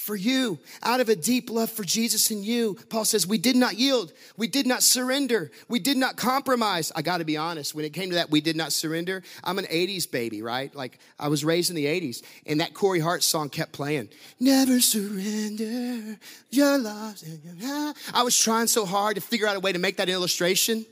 for 0.00 0.16
you 0.16 0.58
out 0.82 1.00
of 1.00 1.10
a 1.10 1.14
deep 1.14 1.50
love 1.50 1.70
for 1.70 1.84
Jesus 1.84 2.30
and 2.30 2.42
you. 2.42 2.76
Paul 2.88 3.04
says, 3.04 3.26
We 3.26 3.36
did 3.36 3.54
not 3.54 3.78
yield. 3.78 4.12
We 4.36 4.48
did 4.48 4.66
not 4.66 4.82
surrender. 4.82 5.50
We 5.68 5.78
did 5.78 5.98
not 5.98 6.16
compromise. 6.16 6.90
I 6.96 7.02
got 7.02 7.18
to 7.18 7.24
be 7.24 7.36
honest, 7.36 7.74
when 7.74 7.84
it 7.84 7.92
came 7.92 8.08
to 8.08 8.14
that, 8.16 8.30
we 8.30 8.40
did 8.40 8.56
not 8.56 8.72
surrender. 8.72 9.22
I'm 9.44 9.58
an 9.58 9.66
80s 9.66 10.10
baby, 10.10 10.40
right? 10.40 10.74
Like 10.74 10.98
I 11.18 11.28
was 11.28 11.44
raised 11.44 11.68
in 11.68 11.76
the 11.76 11.84
80s, 11.84 12.22
and 12.46 12.60
that 12.60 12.72
Corey 12.72 12.98
Hart 12.98 13.22
song 13.22 13.50
kept 13.50 13.72
playing. 13.72 14.08
Never 14.40 14.80
surrender 14.80 16.18
your 16.50 16.78
love. 16.78 17.22
I 18.14 18.22
was 18.22 18.36
trying 18.36 18.68
so 18.68 18.86
hard 18.86 19.16
to 19.16 19.20
figure 19.20 19.46
out 19.46 19.56
a 19.56 19.60
way 19.60 19.72
to 19.72 19.78
make 19.78 19.98
that 19.98 20.08
illustration. 20.08 20.86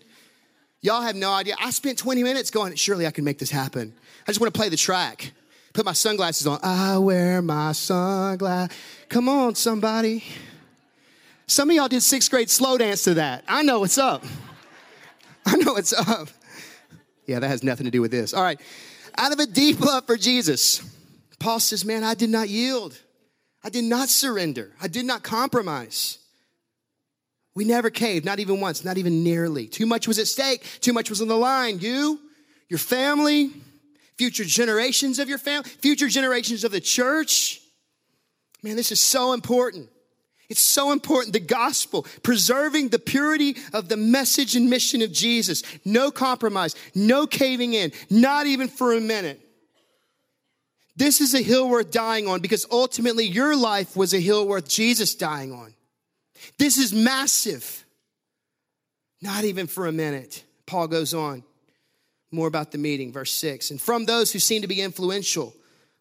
Y'all 0.82 1.02
have 1.02 1.16
no 1.16 1.32
idea. 1.32 1.56
I 1.58 1.70
spent 1.70 1.98
20 1.98 2.22
minutes 2.22 2.50
going, 2.50 2.74
Surely 2.74 3.06
I 3.06 3.10
can 3.10 3.24
make 3.24 3.38
this 3.38 3.50
happen. 3.50 3.94
I 4.26 4.30
just 4.30 4.40
want 4.40 4.52
to 4.52 4.58
play 4.58 4.68
the 4.68 4.76
track 4.76 5.32
put 5.78 5.84
my 5.84 5.92
sunglasses 5.92 6.44
on. 6.44 6.58
I 6.60 6.98
wear 6.98 7.40
my 7.40 7.70
sunglasses. 7.70 8.76
Come 9.08 9.28
on, 9.28 9.54
somebody. 9.54 10.24
Some 11.46 11.70
of 11.70 11.76
y'all 11.76 11.86
did 11.86 12.02
sixth 12.02 12.32
grade 12.32 12.50
slow 12.50 12.76
dance 12.78 13.04
to 13.04 13.14
that. 13.14 13.44
I 13.46 13.62
know 13.62 13.78
what's 13.78 13.96
up. 13.96 14.24
I 15.46 15.54
know 15.54 15.74
what's 15.74 15.92
up. 15.92 16.30
Yeah, 17.28 17.38
that 17.38 17.46
has 17.46 17.62
nothing 17.62 17.84
to 17.84 17.92
do 17.92 18.00
with 18.00 18.10
this. 18.10 18.34
All 18.34 18.42
right. 18.42 18.60
Out 19.16 19.32
of 19.32 19.38
a 19.38 19.46
deep 19.46 19.78
love 19.78 20.04
for 20.04 20.16
Jesus, 20.16 20.82
Paul 21.38 21.60
says, 21.60 21.84
Man, 21.84 22.02
I 22.02 22.14
did 22.14 22.30
not 22.30 22.48
yield. 22.48 22.98
I 23.62 23.70
did 23.70 23.84
not 23.84 24.08
surrender. 24.08 24.72
I 24.82 24.88
did 24.88 25.04
not 25.04 25.22
compromise. 25.22 26.18
We 27.54 27.64
never 27.64 27.88
caved, 27.88 28.24
not 28.24 28.40
even 28.40 28.60
once, 28.60 28.84
not 28.84 28.98
even 28.98 29.22
nearly. 29.22 29.68
Too 29.68 29.86
much 29.86 30.08
was 30.08 30.18
at 30.18 30.26
stake, 30.26 30.64
too 30.80 30.92
much 30.92 31.08
was 31.08 31.22
on 31.22 31.28
the 31.28 31.36
line. 31.36 31.78
You, 31.78 32.18
your 32.68 32.78
family, 32.78 33.52
future 34.18 34.44
generations 34.44 35.18
of 35.18 35.28
your 35.28 35.38
family, 35.38 35.68
future 35.68 36.08
generations 36.08 36.64
of 36.64 36.72
the 36.72 36.80
church. 36.80 37.60
Man, 38.62 38.76
this 38.76 38.92
is 38.92 39.00
so 39.00 39.32
important. 39.32 39.88
It's 40.48 40.60
so 40.60 40.92
important. 40.92 41.32
The 41.32 41.40
gospel, 41.40 42.06
preserving 42.22 42.88
the 42.88 42.98
purity 42.98 43.56
of 43.72 43.88
the 43.88 43.96
message 43.96 44.56
and 44.56 44.68
mission 44.68 45.02
of 45.02 45.12
Jesus. 45.12 45.62
No 45.84 46.10
compromise, 46.10 46.74
no 46.94 47.26
caving 47.26 47.74
in, 47.74 47.92
not 48.10 48.46
even 48.46 48.68
for 48.68 48.94
a 48.94 49.00
minute. 49.00 49.40
This 50.96 51.20
is 51.20 51.34
a 51.34 51.42
hill 51.42 51.68
worth 51.68 51.92
dying 51.92 52.26
on 52.26 52.40
because 52.40 52.66
ultimately 52.72 53.24
your 53.24 53.56
life 53.56 53.96
was 53.96 54.12
a 54.14 54.18
hill 54.18 54.48
worth 54.48 54.68
Jesus 54.68 55.14
dying 55.14 55.52
on. 55.52 55.74
This 56.58 56.76
is 56.76 56.92
massive. 56.92 57.84
Not 59.20 59.44
even 59.44 59.66
for 59.68 59.86
a 59.86 59.92
minute. 59.92 60.44
Paul 60.66 60.88
goes 60.88 61.14
on 61.14 61.44
more 62.30 62.48
about 62.48 62.72
the 62.72 62.78
meeting, 62.78 63.12
verse 63.12 63.32
6. 63.32 63.70
And 63.70 63.80
from 63.80 64.04
those 64.04 64.32
who 64.32 64.38
seem 64.38 64.62
to 64.62 64.68
be 64.68 64.80
influential, 64.80 65.54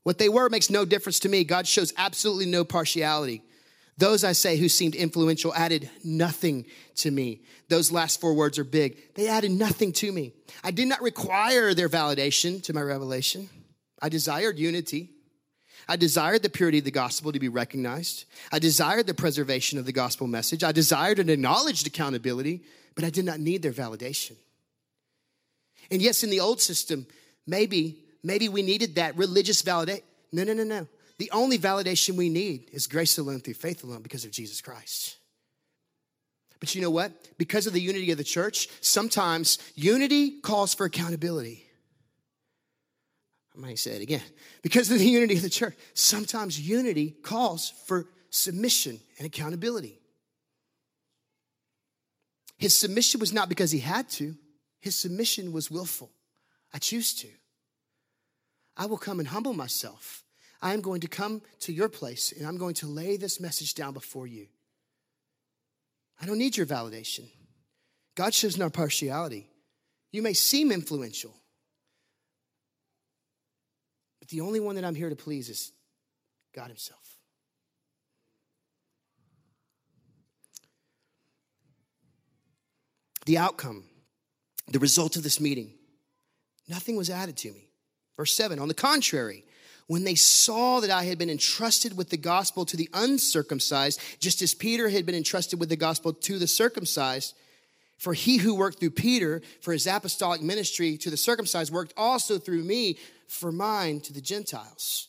what 0.03 0.17
they 0.17 0.29
were 0.29 0.49
makes 0.49 0.69
no 0.69 0.85
difference 0.85 1.19
to 1.21 1.29
me. 1.29 1.43
God 1.43 1.67
shows 1.67 1.93
absolutely 1.97 2.45
no 2.45 2.63
partiality. 2.63 3.41
Those 3.97 4.23
I 4.23 4.33
say 4.33 4.57
who 4.57 4.69
seemed 4.69 4.95
influential 4.95 5.53
added 5.53 5.89
nothing 6.03 6.65
to 6.97 7.11
me. 7.11 7.41
Those 7.67 7.91
last 7.91 8.21
four 8.21 8.33
words 8.33 8.59
are 8.59 8.63
big. 8.63 9.15
They 9.15 9.27
added 9.27 9.51
nothing 9.51 9.91
to 9.93 10.11
me. 10.11 10.33
I 10.63 10.71
did 10.71 10.87
not 10.87 11.01
require 11.01 11.73
their 11.73 11.89
validation 11.89 12.63
to 12.63 12.73
my 12.73 12.81
revelation. 12.81 13.49
I 14.01 14.09
desired 14.09 14.59
unity. 14.59 15.09
I 15.89 15.95
desired 15.95 16.43
the 16.43 16.49
purity 16.49 16.79
of 16.79 16.85
the 16.85 16.91
gospel 16.91 17.31
to 17.31 17.39
be 17.39 17.49
recognized. 17.49 18.25
I 18.51 18.59
desired 18.59 19.07
the 19.07 19.13
preservation 19.13 19.79
of 19.79 19.85
the 19.85 19.91
gospel 19.91 20.27
message. 20.27 20.63
I 20.63 20.71
desired 20.71 21.19
an 21.19 21.29
acknowledged 21.29 21.87
accountability, 21.87 22.61
but 22.93 23.03
I 23.03 23.09
did 23.09 23.25
not 23.25 23.39
need 23.39 23.61
their 23.61 23.73
validation. 23.73 24.35
And 25.91 26.01
yes, 26.01 26.23
in 26.23 26.29
the 26.29 26.39
old 26.39 26.61
system, 26.61 27.05
maybe, 27.45 28.03
maybe 28.23 28.49
we 28.49 28.61
needed 28.61 28.95
that 28.95 29.17
religious 29.17 29.61
validation. 29.61 30.01
No, 30.31 30.43
no, 30.43 30.53
no, 30.53 30.63
no. 30.63 30.87
The 31.17 31.31
only 31.31 31.57
validation 31.57 32.15
we 32.15 32.29
need 32.29 32.69
is 32.71 32.87
grace 32.87 33.17
alone 33.17 33.39
through 33.39 33.55
faith 33.55 33.83
alone 33.83 34.01
because 34.01 34.25
of 34.25 34.31
Jesus 34.31 34.61
Christ. 34.61 35.17
But 36.59 36.75
you 36.75 36.81
know 36.81 36.89
what? 36.89 37.11
Because 37.37 37.67
of 37.67 37.73
the 37.73 37.81
unity 37.81 38.11
of 38.11 38.17
the 38.17 38.23
church, 38.23 38.67
sometimes 38.81 39.59
unity 39.75 40.41
calls 40.41 40.73
for 40.73 40.85
accountability. 40.85 41.63
I 43.55 43.59
might 43.59 43.79
say 43.79 43.91
it 43.91 44.01
again. 44.01 44.21
Because 44.61 44.91
of 44.91 44.99
the 44.99 45.05
unity 45.05 45.35
of 45.35 45.41
the 45.41 45.49
church, 45.49 45.75
sometimes 45.93 46.59
unity 46.59 47.11
calls 47.11 47.73
for 47.85 48.07
submission 48.29 48.99
and 49.17 49.25
accountability. 49.25 49.99
His 52.57 52.75
submission 52.75 53.19
was 53.19 53.33
not 53.33 53.49
because 53.49 53.71
he 53.71 53.79
had 53.79 54.09
to, 54.11 54.35
his 54.79 54.95
submission 54.95 55.51
was 55.51 55.71
willful. 55.71 56.11
I 56.73 56.77
choose 56.77 57.13
to. 57.15 57.27
I 58.75 58.85
will 58.85 58.97
come 58.97 59.19
and 59.19 59.27
humble 59.27 59.53
myself. 59.53 60.23
I 60.61 60.73
am 60.73 60.81
going 60.81 61.01
to 61.01 61.07
come 61.07 61.41
to 61.61 61.73
your 61.73 61.89
place 61.89 62.31
and 62.31 62.47
I'm 62.47 62.57
going 62.57 62.75
to 62.75 62.87
lay 62.87 63.17
this 63.17 63.39
message 63.39 63.73
down 63.73 63.93
before 63.93 64.27
you. 64.27 64.47
I 66.21 66.25
don't 66.25 66.37
need 66.37 66.57
your 66.57 66.65
validation. 66.65 67.29
God 68.15 68.33
shows 68.33 68.57
no 68.57 68.69
partiality. 68.69 69.49
You 70.11 70.21
may 70.21 70.33
seem 70.33 70.71
influential, 70.71 71.35
but 74.19 74.29
the 74.29 74.41
only 74.41 74.59
one 74.59 74.75
that 74.75 74.85
I'm 74.85 74.95
here 74.95 75.09
to 75.09 75.15
please 75.15 75.49
is 75.49 75.71
God 76.55 76.67
Himself. 76.67 76.99
The 83.27 83.37
outcome 83.37 83.83
the 84.73 84.79
result 84.79 85.15
of 85.15 85.23
this 85.23 85.39
meeting, 85.39 85.73
nothing 86.67 86.95
was 86.95 87.09
added 87.09 87.37
to 87.37 87.51
me. 87.51 87.69
Verse 88.17 88.33
7 88.33 88.59
On 88.59 88.67
the 88.67 88.73
contrary, 88.73 89.43
when 89.87 90.03
they 90.03 90.15
saw 90.15 90.81
that 90.81 90.91
I 90.91 91.03
had 91.03 91.17
been 91.17 91.29
entrusted 91.29 91.95
with 91.95 92.09
the 92.09 92.17
gospel 92.17 92.65
to 92.65 92.75
the 92.75 92.89
uncircumcised, 92.93 94.01
just 94.19 94.41
as 94.41 94.53
Peter 94.53 94.89
had 94.89 95.05
been 95.05 95.15
entrusted 95.15 95.59
with 95.59 95.69
the 95.69 95.77
gospel 95.77 96.11
to 96.13 96.37
the 96.37 96.47
circumcised, 96.47 97.33
for 97.97 98.13
he 98.13 98.37
who 98.37 98.53
worked 98.53 98.79
through 98.79 98.91
Peter 98.91 99.41
for 99.61 99.71
his 99.71 99.87
apostolic 99.87 100.41
ministry 100.41 100.97
to 100.97 101.09
the 101.09 101.17
circumcised 101.17 101.71
worked 101.73 101.93
also 101.95 102.37
through 102.37 102.63
me 102.63 102.97
for 103.27 103.51
mine 103.51 104.01
to 104.01 104.13
the 104.13 104.21
Gentiles. 104.21 105.07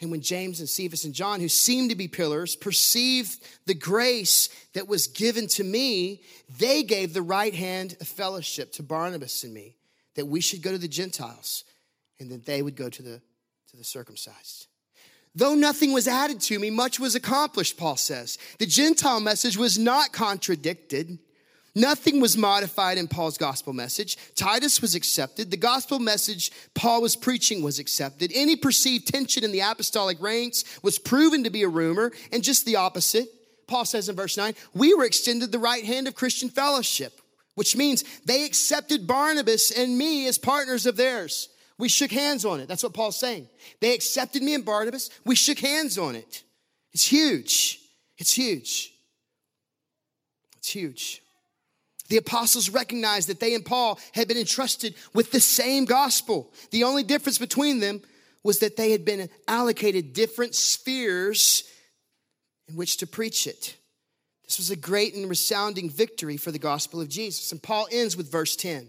And 0.00 0.10
when 0.10 0.20
James 0.20 0.60
and 0.60 0.68
Cephas 0.68 1.04
and 1.04 1.14
John, 1.14 1.40
who 1.40 1.48
seemed 1.48 1.90
to 1.90 1.96
be 1.96 2.08
pillars, 2.08 2.54
perceived 2.54 3.42
the 3.64 3.74
grace 3.74 4.50
that 4.74 4.88
was 4.88 5.06
given 5.06 5.46
to 5.48 5.64
me, 5.64 6.22
they 6.58 6.82
gave 6.82 7.14
the 7.14 7.22
right 7.22 7.54
hand 7.54 7.96
of 8.00 8.06
fellowship 8.06 8.72
to 8.72 8.82
Barnabas 8.82 9.42
and 9.42 9.54
me, 9.54 9.76
that 10.14 10.26
we 10.26 10.40
should 10.40 10.60
go 10.60 10.70
to 10.70 10.78
the 10.78 10.88
Gentiles 10.88 11.64
and 12.20 12.30
that 12.30 12.44
they 12.44 12.60
would 12.60 12.76
go 12.76 12.90
to 12.90 13.02
the, 13.02 13.22
to 13.70 13.76
the 13.76 13.84
circumcised. 13.84 14.66
Though 15.34 15.54
nothing 15.54 15.92
was 15.92 16.08
added 16.08 16.40
to 16.42 16.58
me, 16.58 16.70
much 16.70 16.98
was 16.98 17.14
accomplished, 17.14 17.76
Paul 17.76 17.96
says. 17.96 18.38
The 18.58 18.66
Gentile 18.66 19.20
message 19.20 19.56
was 19.56 19.78
not 19.78 20.12
contradicted. 20.12 21.18
Nothing 21.76 22.20
was 22.20 22.38
modified 22.38 22.96
in 22.96 23.06
Paul's 23.06 23.36
gospel 23.36 23.74
message. 23.74 24.16
Titus 24.34 24.80
was 24.80 24.94
accepted. 24.94 25.50
The 25.50 25.58
gospel 25.58 25.98
message 25.98 26.50
Paul 26.74 27.02
was 27.02 27.16
preaching 27.16 27.62
was 27.62 27.78
accepted. 27.78 28.32
Any 28.34 28.56
perceived 28.56 29.08
tension 29.08 29.44
in 29.44 29.52
the 29.52 29.60
apostolic 29.60 30.16
ranks 30.18 30.64
was 30.82 30.98
proven 30.98 31.44
to 31.44 31.50
be 31.50 31.62
a 31.64 31.68
rumor, 31.68 32.12
and 32.32 32.42
just 32.42 32.64
the 32.64 32.76
opposite. 32.76 33.28
Paul 33.66 33.84
says 33.84 34.08
in 34.08 34.16
verse 34.16 34.38
9, 34.38 34.54
we 34.72 34.94
were 34.94 35.04
extended 35.04 35.52
the 35.52 35.58
right 35.58 35.84
hand 35.84 36.08
of 36.08 36.14
Christian 36.14 36.48
fellowship, 36.48 37.20
which 37.56 37.76
means 37.76 38.04
they 38.24 38.46
accepted 38.46 39.06
Barnabas 39.06 39.70
and 39.70 39.98
me 39.98 40.26
as 40.28 40.38
partners 40.38 40.86
of 40.86 40.96
theirs. 40.96 41.50
We 41.76 41.90
shook 41.90 42.10
hands 42.10 42.46
on 42.46 42.60
it. 42.60 42.68
That's 42.68 42.84
what 42.84 42.94
Paul's 42.94 43.20
saying. 43.20 43.48
They 43.80 43.92
accepted 43.92 44.42
me 44.42 44.54
and 44.54 44.64
Barnabas. 44.64 45.10
We 45.26 45.34
shook 45.34 45.58
hands 45.58 45.98
on 45.98 46.14
it. 46.14 46.42
It's 46.94 47.06
huge. 47.06 47.80
It's 48.16 48.32
huge. 48.32 48.94
It's 50.56 50.70
huge. 50.70 51.22
The 52.08 52.16
apostles 52.16 52.70
recognized 52.70 53.28
that 53.28 53.40
they 53.40 53.54
and 53.54 53.64
Paul 53.64 53.98
had 54.12 54.28
been 54.28 54.36
entrusted 54.36 54.94
with 55.12 55.32
the 55.32 55.40
same 55.40 55.84
gospel. 55.84 56.52
The 56.70 56.84
only 56.84 57.02
difference 57.02 57.38
between 57.38 57.80
them 57.80 58.02
was 58.42 58.60
that 58.60 58.76
they 58.76 58.92
had 58.92 59.04
been 59.04 59.28
allocated 59.48 60.12
different 60.12 60.54
spheres 60.54 61.64
in 62.68 62.76
which 62.76 62.98
to 62.98 63.06
preach 63.06 63.46
it. 63.46 63.76
This 64.44 64.58
was 64.58 64.70
a 64.70 64.76
great 64.76 65.14
and 65.14 65.28
resounding 65.28 65.90
victory 65.90 66.36
for 66.36 66.52
the 66.52 66.58
gospel 66.58 67.00
of 67.00 67.08
Jesus. 67.08 67.50
And 67.50 67.60
Paul 67.62 67.88
ends 67.90 68.16
with 68.16 68.30
verse 68.30 68.54
10. 68.54 68.88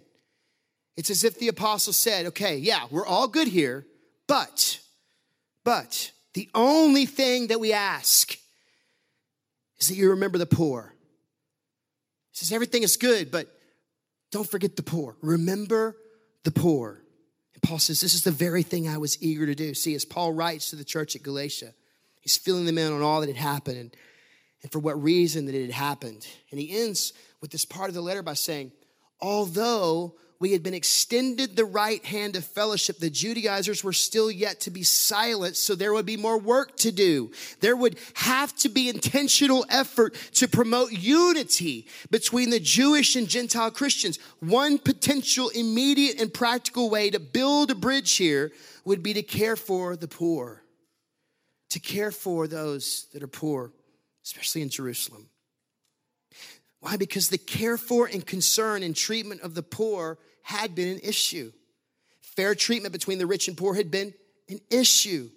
It's 0.96 1.10
as 1.10 1.24
if 1.24 1.40
the 1.40 1.48
apostle 1.48 1.94
said, 1.94 2.28
okay, 2.28 2.58
yeah, 2.58 2.86
we're 2.90 3.06
all 3.06 3.28
good 3.28 3.48
here, 3.48 3.86
but, 4.28 4.80
but, 5.64 6.12
the 6.34 6.50
only 6.54 7.06
thing 7.06 7.48
that 7.48 7.60
we 7.60 7.74
ask 7.74 8.38
is 9.80 9.88
that 9.88 9.96
you 9.96 10.10
remember 10.12 10.38
the 10.38 10.46
poor. 10.46 10.94
Says, 12.38 12.52
everything 12.52 12.84
is 12.84 12.98
good, 12.98 13.32
but 13.32 13.48
don't 14.32 14.48
forget 14.48 14.76
the 14.76 14.84
poor. 14.84 15.18
Remember 15.24 15.98
the 16.44 16.52
poor. 16.52 17.02
And 17.56 17.64
Paul 17.64 17.80
says, 17.80 18.00
this 18.00 18.14
is 18.14 18.24
the 18.24 18.30
very 18.30 18.62
thing 18.62 18.88
I 18.88 19.00
was 19.00 19.20
eager 19.24 19.48
to 19.48 19.56
do. 19.56 19.74
See, 19.74 19.96
as 19.96 20.06
Paul 20.06 20.34
writes 20.34 20.70
to 20.70 20.76
the 20.76 20.84
church 20.84 21.16
at 21.16 21.24
Galatia, 21.24 21.74
he's 22.22 22.38
filling 22.38 22.66
them 22.66 22.78
in 22.78 22.94
on 22.94 23.02
all 23.02 23.22
that 23.22 23.28
had 23.28 23.38
happened 23.38 23.80
and, 23.80 23.98
and 24.62 24.72
for 24.72 24.78
what 24.78 25.02
reason 25.02 25.48
that 25.48 25.56
it 25.56 25.64
had 25.64 25.72
happened. 25.72 26.28
And 26.52 26.60
he 26.60 26.80
ends 26.80 27.12
with 27.42 27.50
this 27.50 27.66
part 27.66 27.90
of 27.90 27.96
the 27.96 28.02
letter 28.02 28.22
by 28.22 28.36
saying, 28.36 28.72
although 29.20 30.14
we 30.40 30.52
had 30.52 30.62
been 30.62 30.74
extended 30.74 31.56
the 31.56 31.66
right 31.66 32.04
hand 32.06 32.36
of 32.36 32.46
fellowship. 32.46 33.00
The 33.00 33.10
Judaizers 33.10 33.84
were 33.84 33.94
still 33.94 34.30
yet 34.30 34.60
to 34.62 34.72
be 34.72 34.84
silenced, 34.84 35.64
so 35.64 35.74
there 35.74 35.94
would 35.94 36.06
be 36.06 36.18
more 36.18 36.38
work 36.38 36.78
to 36.78 36.92
do. 36.92 37.32
There 37.60 37.76
would 37.76 37.98
have 38.14 38.56
to 38.58 38.70
be 38.70 38.90
intentional 38.90 39.66
effort 39.70 40.16
to 40.34 40.48
promote 40.48 40.92
unity 40.92 41.88
between 42.12 42.52
the 42.52 42.60
Jewish 42.60 43.16
and 43.16 43.28
Gentile 43.28 43.72
Christians. 43.72 44.20
One 44.40 44.78
potential 44.78 45.50
immediate 45.50 46.22
and 46.22 46.34
practical 46.34 46.90
way 46.90 47.10
to 47.10 47.20
build 47.20 47.72
a 47.72 47.76
bridge 47.76 48.16
here 48.16 48.52
would 48.86 49.02
be 49.02 49.14
to 49.14 49.24
care 49.24 49.56
for 49.56 49.96
the 49.96 50.08
poor, 50.08 50.64
to 51.72 51.80
care 51.80 52.12
for 52.12 52.48
those 52.48 53.08
that 53.14 53.24
are 53.24 53.28
poor, 53.28 53.72
especially 54.24 54.62
in 54.62 54.70
Jerusalem. 54.70 55.30
Why? 56.80 56.96
Because 56.96 57.30
the 57.30 57.40
care 57.40 57.78
for 57.78 58.06
and 58.06 58.24
concern 58.26 58.84
and 58.84 58.96
treatment 58.96 59.42
of 59.42 59.56
the 59.56 59.64
poor 59.64 60.20
had 60.48 60.74
been 60.76 60.88
an 60.88 61.00
issue. 61.04 61.52
Fair 62.22 62.56
treatment 62.56 62.94
between 62.94 63.18
the 63.18 63.26
rich 63.26 63.50
and 63.50 63.58
poor 63.58 63.76
had 63.76 63.92
been 63.92 64.14
an 64.48 64.62
issue. 64.70 65.30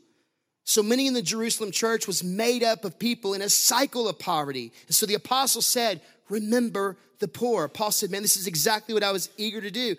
So 0.63 0.85
many 0.85 1.09
in 1.09 1.15
the 1.15 1.23
Jerusalem 1.23 1.73
church 1.73 2.07
was 2.07 2.23
made 2.23 2.63
up 2.63 2.85
of 2.85 2.97
people 2.97 3.35
in 3.35 3.43
a 3.43 3.49
cycle 3.49 4.09
of 4.09 4.21
poverty. 4.21 4.73
And 4.87 4.95
so 4.95 5.07
the 5.07 5.15
apostle 5.15 5.63
said, 5.63 6.01
Remember 6.29 6.97
the 7.19 7.27
poor. 7.27 7.67
Paul 7.67 7.91
said, 7.91 8.13
Man, 8.13 8.23
this 8.23 8.37
is 8.37 8.47
exactly 8.47 8.95
what 8.95 9.03
I 9.03 9.11
was 9.11 9.31
eager 9.37 9.61
to 9.61 9.73
do. 9.73 9.97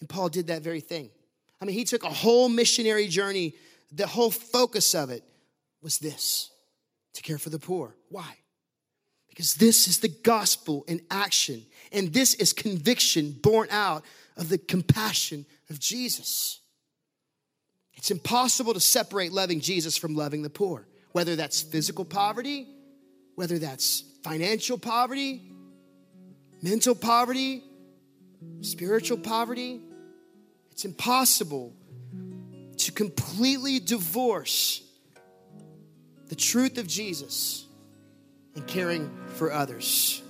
And 0.00 0.08
Paul 0.08 0.30
did 0.30 0.46
that 0.46 0.62
very 0.62 0.80
thing. 0.80 1.10
I 1.60 1.66
mean, 1.66 1.76
he 1.76 1.84
took 1.84 2.02
a 2.02 2.08
whole 2.08 2.48
missionary 2.48 3.08
journey. 3.08 3.52
The 3.92 4.06
whole 4.06 4.30
focus 4.30 4.94
of 4.94 5.10
it 5.10 5.22
was 5.82 5.98
this 5.98 6.50
to 7.12 7.22
care 7.22 7.36
for 7.36 7.50
the 7.50 7.58
poor. 7.58 7.94
Why? 8.08 8.36
Because 9.28 9.56
this 9.56 9.86
is 9.86 10.00
the 10.00 10.08
gospel 10.08 10.82
in 10.88 11.02
action. 11.10 11.62
And 11.92 12.10
this 12.14 12.32
is 12.32 12.54
conviction 12.54 13.32
born 13.32 13.68
out 13.70 14.02
of 14.36 14.48
the 14.48 14.58
compassion 14.58 15.46
of 15.70 15.78
Jesus. 15.78 16.60
It's 17.94 18.10
impossible 18.10 18.74
to 18.74 18.80
separate 18.80 19.32
loving 19.32 19.60
Jesus 19.60 19.96
from 19.96 20.14
loving 20.14 20.42
the 20.42 20.50
poor, 20.50 20.86
whether 21.12 21.34
that's 21.34 21.62
physical 21.62 22.04
poverty, 22.04 22.68
whether 23.34 23.58
that's 23.58 24.04
financial 24.22 24.78
poverty, 24.78 25.42
mental 26.62 26.94
poverty, 26.94 27.62
spiritual 28.60 29.18
poverty. 29.18 29.80
It's 30.70 30.84
impossible 30.84 31.72
to 32.76 32.92
completely 32.92 33.80
divorce 33.80 34.82
the 36.28 36.34
truth 36.34 36.76
of 36.76 36.86
Jesus 36.86 37.66
and 38.54 38.66
caring 38.66 39.10
for 39.36 39.52
others. 39.52 40.22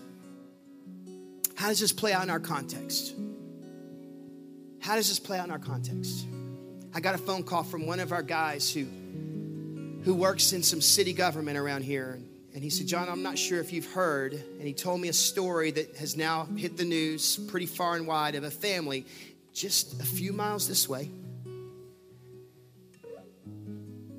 How 1.56 1.68
does 1.68 1.80
this 1.80 1.92
play 1.92 2.12
out 2.12 2.22
in 2.22 2.30
our 2.30 2.38
context? 2.38 3.14
How 4.86 4.94
does 4.94 5.08
this 5.08 5.18
play 5.18 5.36
out 5.36 5.46
in 5.46 5.50
our 5.50 5.58
context? 5.58 6.28
I 6.94 7.00
got 7.00 7.16
a 7.16 7.18
phone 7.18 7.42
call 7.42 7.64
from 7.64 7.88
one 7.88 7.98
of 7.98 8.12
our 8.12 8.22
guys 8.22 8.72
who, 8.72 8.86
who 10.04 10.14
works 10.14 10.52
in 10.52 10.62
some 10.62 10.80
city 10.80 11.12
government 11.12 11.58
around 11.58 11.82
here. 11.82 12.20
And 12.54 12.62
he 12.62 12.70
said, 12.70 12.86
John, 12.86 13.08
I'm 13.08 13.24
not 13.24 13.36
sure 13.36 13.58
if 13.58 13.72
you've 13.72 13.92
heard. 13.92 14.34
And 14.34 14.62
he 14.62 14.72
told 14.72 15.00
me 15.00 15.08
a 15.08 15.12
story 15.12 15.72
that 15.72 15.96
has 15.96 16.16
now 16.16 16.44
hit 16.44 16.76
the 16.76 16.84
news 16.84 17.36
pretty 17.48 17.66
far 17.66 17.96
and 17.96 18.06
wide 18.06 18.36
of 18.36 18.44
a 18.44 18.50
family 18.50 19.06
just 19.52 20.00
a 20.00 20.04
few 20.04 20.32
miles 20.32 20.68
this 20.68 20.88
way. 20.88 21.10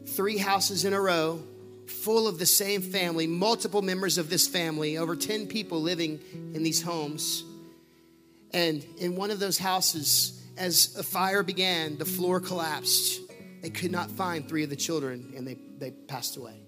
Three 0.05 0.37
houses 0.37 0.83
in 0.83 0.91
a 0.91 0.99
row, 0.99 1.41
full 1.85 2.27
of 2.27 2.39
the 2.39 2.45
same 2.45 2.81
family, 2.81 3.25
multiple 3.25 3.81
members 3.81 4.17
of 4.17 4.29
this 4.29 4.49
family, 4.49 4.97
over 4.97 5.15
10 5.15 5.47
people 5.47 5.81
living 5.81 6.19
in 6.33 6.61
these 6.61 6.81
homes. 6.81 7.45
And 8.51 8.85
in 8.97 9.15
one 9.15 9.31
of 9.31 9.39
those 9.39 9.57
houses, 9.57 10.36
as 10.57 10.95
a 10.97 11.03
fire 11.03 11.43
began, 11.43 11.97
the 11.97 12.05
floor 12.05 12.39
collapsed. 12.39 13.21
They 13.61 13.69
could 13.69 13.91
not 13.91 14.09
find 14.11 14.47
three 14.47 14.63
of 14.63 14.69
the 14.69 14.75
children 14.75 15.33
and 15.35 15.47
they, 15.47 15.57
they 15.77 15.91
passed 15.91 16.37
away. 16.37 16.61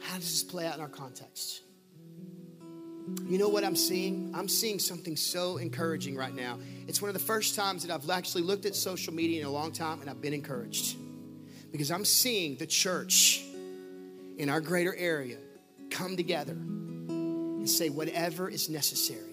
How 0.00 0.16
does 0.16 0.30
this 0.30 0.42
play 0.42 0.66
out 0.66 0.74
in 0.76 0.80
our 0.80 0.88
context? 0.88 1.62
You 3.26 3.38
know 3.38 3.48
what 3.48 3.64
I'm 3.64 3.76
seeing? 3.76 4.32
I'm 4.34 4.48
seeing 4.48 4.78
something 4.78 5.16
so 5.16 5.56
encouraging 5.56 6.16
right 6.16 6.34
now. 6.34 6.58
It's 6.86 7.02
one 7.02 7.08
of 7.08 7.14
the 7.14 7.20
first 7.20 7.56
times 7.56 7.84
that 7.84 7.92
I've 7.92 8.08
actually 8.10 8.42
looked 8.42 8.66
at 8.66 8.74
social 8.74 9.12
media 9.12 9.40
in 9.40 9.46
a 9.46 9.50
long 9.50 9.72
time 9.72 10.00
and 10.00 10.08
I've 10.08 10.20
been 10.20 10.34
encouraged 10.34 10.96
because 11.72 11.90
I'm 11.90 12.04
seeing 12.04 12.56
the 12.56 12.66
church 12.66 13.44
in 14.38 14.48
our 14.48 14.60
greater 14.60 14.94
area 14.94 15.38
come 15.90 16.16
together 16.16 16.52
and 16.52 17.68
say, 17.68 17.88
whatever 17.88 18.48
is 18.48 18.68
necessary 18.68 19.29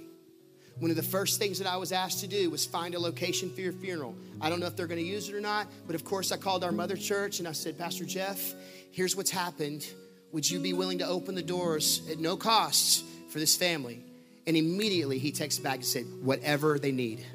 one 0.80 0.92
of 0.92 0.98
the 0.98 1.04
first 1.04 1.40
things 1.40 1.58
that 1.60 1.68
I 1.68 1.78
was 1.78 1.92
asked 1.92 2.20
to 2.20 2.28
do 2.28 2.50
was 2.50 2.66
find 2.66 2.94
a 2.94 3.00
location 3.00 3.50
for 3.50 3.62
your 3.62 3.74
funeral. 3.74 4.16
I 4.40 4.50
don't 4.50 4.60
know 4.60 4.68
if 4.68 4.76
they're 4.76 4.88
going 4.88 5.04
to 5.04 5.06
use 5.06 5.28
it 5.28 5.36
or 5.36 5.42
not, 5.42 5.68
but 5.88 5.96
of 5.96 6.06
course, 6.06 6.32
I 6.32 6.38
called 6.38 6.64
our 6.64 6.72
mother 6.72 6.96
church 6.96 7.40
and 7.40 7.48
I 7.48 7.54
said, 7.54 7.80
Pastor 7.80 8.06
Jeff, 8.06 8.54
here's 8.92 9.16
what's 9.16 9.32
happened. 9.32 9.88
Would 10.34 10.50
you 10.50 10.60
be 10.60 10.74
willing 10.74 11.00
to 11.00 11.08
open 11.08 11.34
the 11.34 11.42
doors 11.42 12.08
at 12.12 12.20
no 12.20 12.38
cost 12.38 13.04
for 13.30 13.40
this 13.40 13.56
family? 13.56 14.04
And 14.46 14.56
immediately 14.56 15.18
he 15.18 15.32
texted 15.32 15.64
back 15.64 15.76
and 15.76 15.86
said, 15.86 16.06
Whatever 16.22 16.78
they 16.78 16.92
need. 16.92 17.26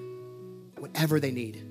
Whatever 0.79 1.19
they 1.19 1.33
need. 1.33 1.63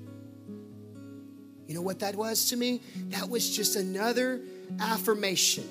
You 1.66 1.74
know 1.74 1.82
what 1.82 2.00
that 2.00 2.14
was 2.14 2.50
to 2.50 2.56
me? 2.56 2.82
That 3.08 3.30
was 3.30 3.56
just 3.56 3.76
another 3.76 4.40
affirmation 4.78 5.64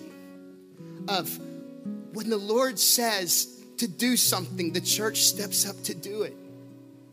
of 1.07 1.37
when 2.13 2.29
the 2.29 2.37
Lord 2.37 2.79
says, 2.79 3.60
to 3.81 3.87
do 3.87 4.15
something, 4.15 4.73
the 4.73 4.79
church 4.79 5.23
steps 5.23 5.67
up 5.67 5.75
to 5.81 5.95
do 5.95 6.21
it. 6.21 6.35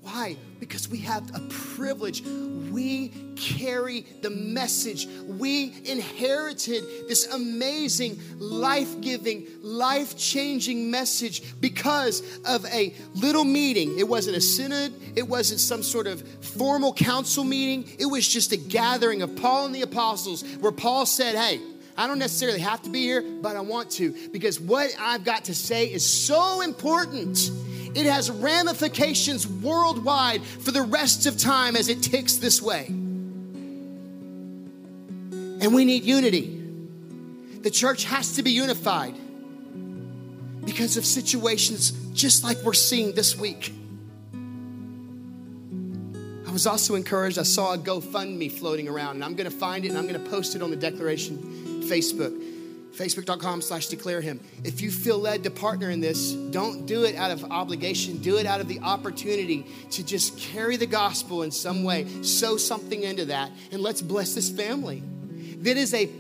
Why? 0.03 0.37
Because 0.61 0.87
we 0.87 0.99
have 0.99 1.35
a 1.35 1.41
privilege. 1.49 2.23
We 2.71 3.09
carry 3.37 4.03
the 4.21 4.29
message. 4.29 5.07
We 5.27 5.73
inherited 5.87 6.85
this 7.09 7.27
amazing, 7.33 8.21
life 8.37 9.01
giving, 9.01 9.47
life 9.63 10.19
changing 10.19 10.91
message 10.91 11.59
because 11.59 12.23
of 12.45 12.67
a 12.67 12.95
little 13.15 13.45
meeting. 13.45 13.99
It 13.99 14.07
wasn't 14.07 14.37
a 14.37 14.43
synod, 14.43 14.93
it 15.17 15.27
wasn't 15.27 15.61
some 15.61 15.83
sort 15.83 16.07
of 16.07 16.21
formal 16.45 16.93
council 16.93 17.45
meeting. 17.45 17.91
It 17.99 18.07
was 18.07 18.29
just 18.29 18.53
a 18.53 18.59
gathering 18.59 19.23
of 19.23 19.37
Paul 19.37 19.67
and 19.67 19.75
the 19.75 19.83
apostles 19.83 20.43
where 20.61 20.73
Paul 20.73 21.07
said, 21.07 21.35
Hey, 21.35 21.61
I 21.99 22.07
don't 22.07 22.21
necessarily 22.21 22.61
have 22.61 22.81
to 22.83 22.91
be 22.91 23.03
here, 23.03 23.23
but 23.23 23.57
I 23.57 23.61
want 23.61 23.91
to 23.93 24.15
because 24.31 24.61
what 24.61 24.95
I've 25.01 25.25
got 25.25 25.47
to 25.47 25.55
say 25.55 25.87
is 25.87 26.09
so 26.09 26.61
important. 26.61 27.51
It 27.97 28.07
has 28.07 28.31
ramifications 28.31 29.49
worldwide 29.49 30.45
for 30.45 30.71
the 30.71 30.83
rest 30.83 31.27
of 31.27 31.37
time 31.37 31.75
as 31.75 31.89
it 31.89 32.01
ticks 32.01 32.37
this 32.37 32.63
way. 32.63 32.87
And 35.61 35.75
we 35.75 35.85
need 35.85 36.05
unity. 36.05 36.63
The 37.63 37.71
church 37.71 38.05
has 38.05 38.37
to 38.37 38.45
be 38.45 38.53
unified 38.53 39.17
because 40.65 40.97
of 40.97 41.05
situations 41.05 41.91
just 42.13 42.45
like 42.45 42.59
we're 42.63 42.75
seeing 42.75 43.13
this 43.13 43.37
week. 43.37 43.73
I 46.47 46.53
was 46.53 46.65
also 46.69 46.95
encouraged. 46.95 47.41
I 47.41 47.43
saw 47.43 47.75
a 47.75 47.79
GoFundMe 47.79 48.53
floating 48.53 48.87
around, 48.87 49.17
and 49.17 49.25
I'm 49.25 49.35
going 49.35 49.51
to 49.51 49.57
find 49.57 49.85
it 49.85 49.89
and 49.89 49.99
I'm 49.99 50.07
going 50.07 50.23
to 50.23 50.31
post 50.31 50.55
it 50.55 50.63
on 50.63 50.71
the 50.71 50.77
declaration 50.77 51.68
Facebook. 51.89 52.49
Facebook.com 52.99 53.63
slash 53.63 53.87
declare 53.87 54.21
him. 54.21 54.41
If 54.65 54.81
you 54.81 54.91
feel 54.91 55.19
led 55.19 55.45
to 55.45 55.51
partner 55.51 55.89
in 55.91 56.01
this 56.01 56.33
don't 56.33 56.87
do 56.87 57.05
it 57.05 57.15
out 57.15 57.31
of 57.31 57.45
obligation. 57.45 58.19
Do 58.19 58.39
it 58.39 58.47
out 58.47 58.61
of 58.61 58.67
the 58.67 58.81
opportunity 58.81 59.67
to 59.93 60.05
just 60.05 60.37
carry 60.37 60.77
the 60.77 60.87
gospel 60.87 61.45
in 61.45 61.51
some 61.51 61.85
way. 61.85 62.07
Sow 62.23 62.57
something 62.57 63.03
into 63.03 63.27
that 63.27 63.53
and 63.71 63.81
let's 63.81 64.03
bless 64.03 64.35
this 64.35 64.51
family. 64.51 65.03
That 65.59 65.77
is 65.77 65.95
a 65.95 66.11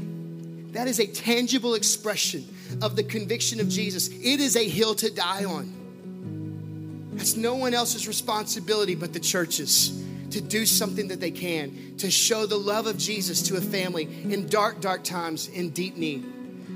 that 0.72 0.86
is 0.86 1.00
a 1.00 1.06
tangible 1.06 1.74
expression 1.74 2.46
of 2.82 2.94
the 2.94 3.02
conviction 3.02 3.58
of 3.60 3.68
jesus. 3.68 4.08
It 4.08 4.40
is 4.40 4.54
a 4.54 4.68
hill 4.68 4.94
to 4.96 5.10
die 5.10 5.44
on. 5.44 7.10
That's 7.14 7.36
no 7.36 7.56
one 7.56 7.74
else's 7.74 8.06
responsibility 8.06 8.94
but 8.94 9.12
the 9.12 9.20
church's 9.20 10.04
to 10.30 10.40
do 10.40 10.66
something 10.66 11.08
that 11.08 11.20
they 11.20 11.30
can 11.30 11.96
to 11.98 12.10
show 12.10 12.46
the 12.46 12.58
love 12.58 12.86
of 12.86 12.98
Jesus 12.98 13.42
to 13.42 13.56
a 13.56 13.60
family 13.60 14.04
in 14.04 14.46
dark, 14.48 14.80
dark 14.80 15.04
times 15.04 15.48
in 15.48 15.70
deep 15.70 15.96
need. 15.96 16.24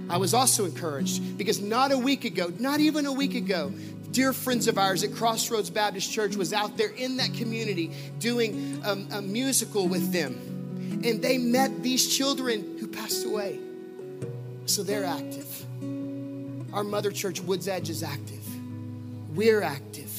I 0.09 0.17
was 0.17 0.35
also 0.35 0.65
encouraged 0.65 1.39
because 1.39 1.61
not 1.61 1.93
a 1.93 1.99
week 1.99 2.25
ago, 2.25 2.53
not 2.59 2.81
even 2.81 3.07
a 3.07 3.13
week 3.13 3.35
ago, 3.35 3.73
dear 4.11 4.33
friends 4.33 4.69
of 4.69 4.79
ours 4.79 5.03
at 5.03 5.15
Crossroads 5.15 5.71
Baptist 5.71 6.13
Church 6.13 6.37
was 6.37 6.53
out 6.53 6.77
there 6.77 6.91
in 6.91 7.17
that 7.17 7.33
community 7.35 7.93
doing 8.19 8.83
a, 8.85 9.19
a 9.19 9.23
musical 9.23 9.89
with 9.89 10.13
them. 10.13 10.35
And 11.05 11.23
they 11.23 11.39
met 11.39 11.83
these 11.83 12.15
children 12.15 12.77
who 12.79 12.87
passed 12.87 13.25
away. 13.25 13.59
So 14.67 14.83
they're 14.83 15.05
active. 15.05 15.49
Our 16.73 16.85
mother 16.85 17.11
church, 17.11 17.41
Woods 17.41 17.69
Edge, 17.69 17.91
is 17.91 18.03
active. 18.03 18.45
We're 19.35 19.63
active. 19.63 20.11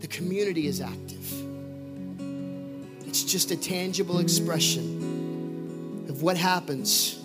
The 0.00 0.06
community 0.06 0.66
is 0.66 0.80
active. 0.80 1.49
It's 3.10 3.24
just 3.24 3.50
a 3.50 3.56
tangible 3.56 4.20
expression 4.20 6.06
of 6.08 6.22
what 6.22 6.36
happens 6.36 7.18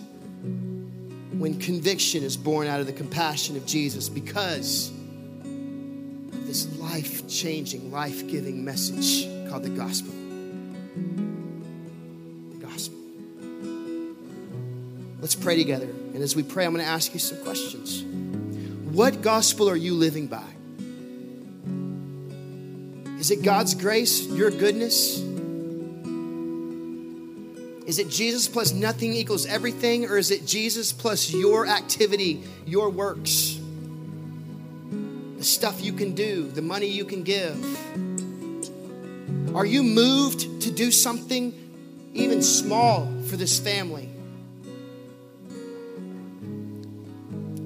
when 1.38 1.60
conviction 1.60 2.24
is 2.24 2.36
born 2.36 2.66
out 2.66 2.80
of 2.80 2.86
the 2.86 2.92
compassion 2.92 3.56
of 3.56 3.64
Jesus 3.66 4.08
because 4.08 4.88
of 4.88 6.44
this 6.44 6.76
life 6.80 7.28
changing, 7.28 7.92
life 7.92 8.26
giving 8.26 8.64
message 8.64 9.28
called 9.48 9.62
the 9.62 9.68
gospel. 9.68 10.12
The 12.50 12.66
gospel. 12.66 12.98
Let's 15.20 15.36
pray 15.36 15.56
together. 15.56 15.86
And 15.86 16.16
as 16.16 16.34
we 16.34 16.42
pray, 16.42 16.64
I'm 16.64 16.72
going 16.72 16.84
to 16.84 16.90
ask 16.90 17.14
you 17.14 17.20
some 17.20 17.38
questions. 17.44 18.02
What 18.92 19.22
gospel 19.22 19.70
are 19.70 19.76
you 19.76 19.94
living 19.94 20.26
by? 20.26 20.42
Is 23.20 23.30
it 23.30 23.44
God's 23.44 23.76
grace, 23.76 24.26
your 24.26 24.50
goodness? 24.50 25.25
Is 27.86 28.00
it 28.00 28.08
Jesus 28.08 28.48
plus 28.48 28.72
nothing 28.72 29.12
equals 29.12 29.46
everything, 29.46 30.06
or 30.06 30.18
is 30.18 30.32
it 30.32 30.44
Jesus 30.44 30.92
plus 30.92 31.32
your 31.32 31.68
activity, 31.68 32.42
your 32.66 32.90
works? 32.90 33.60
The 35.38 35.44
stuff 35.44 35.80
you 35.80 35.92
can 35.92 36.12
do, 36.12 36.50
the 36.50 36.62
money 36.62 36.88
you 36.88 37.04
can 37.04 37.22
give? 37.22 37.56
Are 39.54 39.64
you 39.64 39.84
moved 39.84 40.62
to 40.62 40.72
do 40.72 40.90
something 40.90 41.54
even 42.12 42.42
small 42.42 43.06
for 43.28 43.36
this 43.36 43.60
family? 43.60 44.08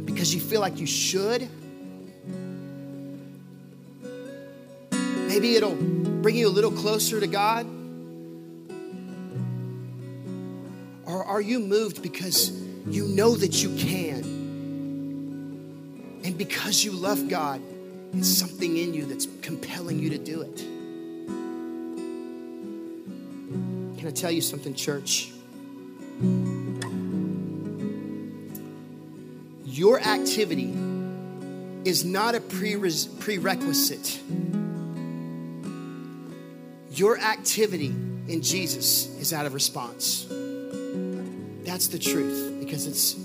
Because 0.04 0.34
you 0.34 0.40
feel 0.40 0.60
like 0.60 0.78
you 0.78 0.86
should? 0.86 1.48
Maybe 4.92 5.56
it'll 5.56 5.76
bring 5.76 6.36
you 6.36 6.46
a 6.46 6.50
little 6.50 6.72
closer 6.72 7.18
to 7.20 7.26
God. 7.26 7.79
Or 11.10 11.24
are 11.24 11.40
you 11.40 11.58
moved 11.58 12.02
because 12.02 12.52
you 12.86 13.08
know 13.08 13.34
that 13.34 13.60
you 13.64 13.74
can? 13.76 14.22
And 16.22 16.38
because 16.38 16.84
you 16.84 16.92
love 16.92 17.28
God, 17.28 17.60
it's 18.12 18.28
something 18.28 18.76
in 18.76 18.94
you 18.94 19.06
that's 19.06 19.26
compelling 19.42 19.98
you 19.98 20.10
to 20.10 20.18
do 20.18 20.42
it. 20.42 20.56
Can 23.98 24.06
I 24.06 24.12
tell 24.12 24.30
you 24.30 24.40
something, 24.40 24.72
church? 24.72 25.32
Your 29.64 30.00
activity 30.00 30.72
is 31.84 32.04
not 32.04 32.36
a 32.36 32.40
prerequisite. 32.40 34.20
Your 36.92 37.18
activity 37.18 37.94
in 38.28 38.42
Jesus 38.42 39.08
is 39.18 39.32
out 39.32 39.46
of 39.46 39.54
response. 39.54 40.26
That's 41.80 41.88
the 41.88 41.98
truth 41.98 42.58
because 42.60 42.86
it's 42.86 43.16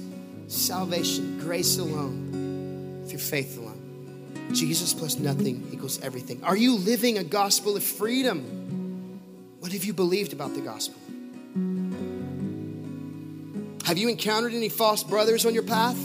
salvation, 0.47 1.39
grace 1.39 1.77
alone, 1.77 3.03
through 3.05 3.19
faith 3.19 3.57
alone. 3.57 4.49
Jesus 4.53 4.93
plus 4.93 5.19
nothing 5.19 5.67
equals 5.73 5.99
everything. 6.01 6.41
Are 6.41 6.55
you 6.55 6.77
living 6.77 7.17
a 7.17 7.23
gospel 7.25 7.75
of 7.75 7.83
freedom? 7.83 9.19
What 9.59 9.73
have 9.73 9.83
you 9.83 9.91
believed 9.91 10.31
about 10.31 10.53
the 10.53 10.61
gospel? 10.61 10.97
Have 13.85 13.97
you 13.97 14.07
encountered 14.07 14.53
any 14.53 14.69
false 14.69 15.03
brothers 15.03 15.45
on 15.45 15.53
your 15.53 15.63
path? 15.63 15.97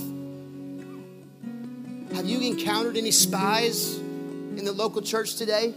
Have 2.16 2.26
you 2.26 2.40
encountered 2.40 2.96
any 2.96 3.12
spies 3.12 3.96
in 3.96 4.64
the 4.64 4.72
local 4.72 5.02
church 5.02 5.36
today? 5.36 5.72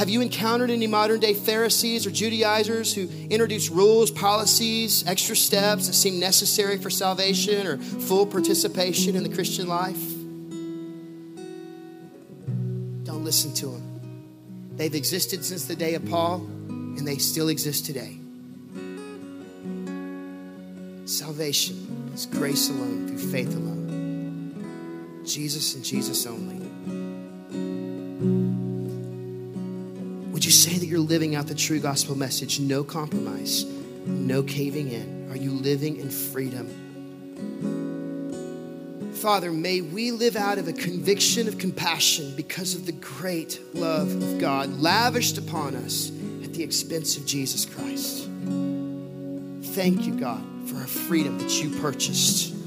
Have 0.00 0.08
you 0.08 0.22
encountered 0.22 0.70
any 0.70 0.86
modern 0.86 1.20
day 1.20 1.34
Pharisees 1.34 2.06
or 2.06 2.10
Judaizers 2.10 2.94
who 2.94 3.06
introduce 3.28 3.68
rules, 3.68 4.10
policies, 4.10 5.06
extra 5.06 5.36
steps 5.36 5.88
that 5.88 5.92
seem 5.92 6.18
necessary 6.18 6.78
for 6.78 6.88
salvation 6.88 7.66
or 7.66 7.76
full 7.76 8.24
participation 8.24 9.14
in 9.14 9.22
the 9.22 9.28
Christian 9.28 9.68
life? 9.68 10.00
Don't 13.04 13.24
listen 13.24 13.52
to 13.56 13.66
them. 13.66 14.70
They've 14.76 14.94
existed 14.94 15.44
since 15.44 15.66
the 15.66 15.76
day 15.76 15.92
of 15.92 16.06
Paul, 16.06 16.36
and 16.36 17.06
they 17.06 17.18
still 17.18 17.50
exist 17.50 17.84
today. 17.84 18.16
Salvation 21.04 22.10
is 22.14 22.24
grace 22.24 22.70
alone 22.70 23.06
through 23.06 23.30
faith 23.30 23.54
alone. 23.54 25.20
Jesus 25.26 25.74
and 25.74 25.84
Jesus 25.84 26.24
only. 26.24 26.59
You 30.50 30.56
say 30.56 30.76
that 30.76 30.86
you're 30.86 30.98
living 30.98 31.36
out 31.36 31.46
the 31.46 31.54
true 31.54 31.78
gospel 31.78 32.18
message? 32.18 32.58
No 32.58 32.82
compromise, 32.82 33.64
no 34.04 34.42
caving 34.42 34.90
in. 34.90 35.30
Are 35.30 35.36
you 35.36 35.52
living 35.52 35.98
in 35.98 36.10
freedom? 36.10 36.66
Father, 39.14 39.52
may 39.52 39.80
we 39.80 40.10
live 40.10 40.34
out 40.34 40.58
of 40.58 40.66
a 40.66 40.72
conviction 40.72 41.46
of 41.46 41.58
compassion 41.58 42.34
because 42.34 42.74
of 42.74 42.84
the 42.84 42.90
great 42.90 43.60
love 43.76 44.10
of 44.10 44.40
God 44.40 44.70
lavished 44.80 45.38
upon 45.38 45.76
us 45.76 46.10
at 46.42 46.52
the 46.52 46.64
expense 46.64 47.16
of 47.16 47.24
Jesus 47.24 47.64
Christ. 47.64 48.28
Thank 49.72 50.04
you, 50.04 50.18
God, 50.18 50.42
for 50.68 50.78
our 50.78 50.88
freedom 50.88 51.38
that 51.38 51.62
you 51.62 51.78
purchased. 51.78 52.59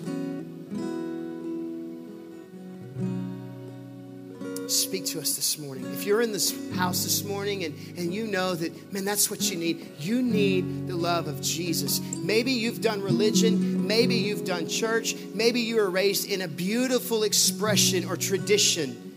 To 5.13 5.19
us 5.19 5.36
this 5.36 5.60
morning. 5.60 5.86
If 5.93 6.06
you're 6.06 6.21
in 6.21 6.32
this 6.32 6.56
house 6.73 7.04
this 7.04 7.23
morning 7.23 7.65
and, 7.65 7.76
and 7.97 8.12
you 8.12 8.26
know 8.26 8.56
that, 8.56 8.91
man, 8.91 9.06
that's 9.06 9.30
what 9.30 9.52
you 9.52 9.58
need, 9.58 9.91
you 9.99 10.23
need 10.23 10.88
the 10.88 10.95
love 10.95 11.28
of 11.28 11.39
Jesus. 11.39 12.02
Maybe 12.17 12.52
you've 12.52 12.82
done 12.82 12.99
religion, 12.99 13.86
maybe 13.86 14.15
you've 14.15 14.43
done 14.43 14.67
church, 14.67 15.15
maybe 15.36 15.62
you 15.62 15.76
were 15.76 15.89
raised 15.91 16.28
in 16.28 16.41
a 16.41 16.47
beautiful 16.47 17.21
expression 17.21 18.06
or 18.06 18.17
tradition 18.17 19.13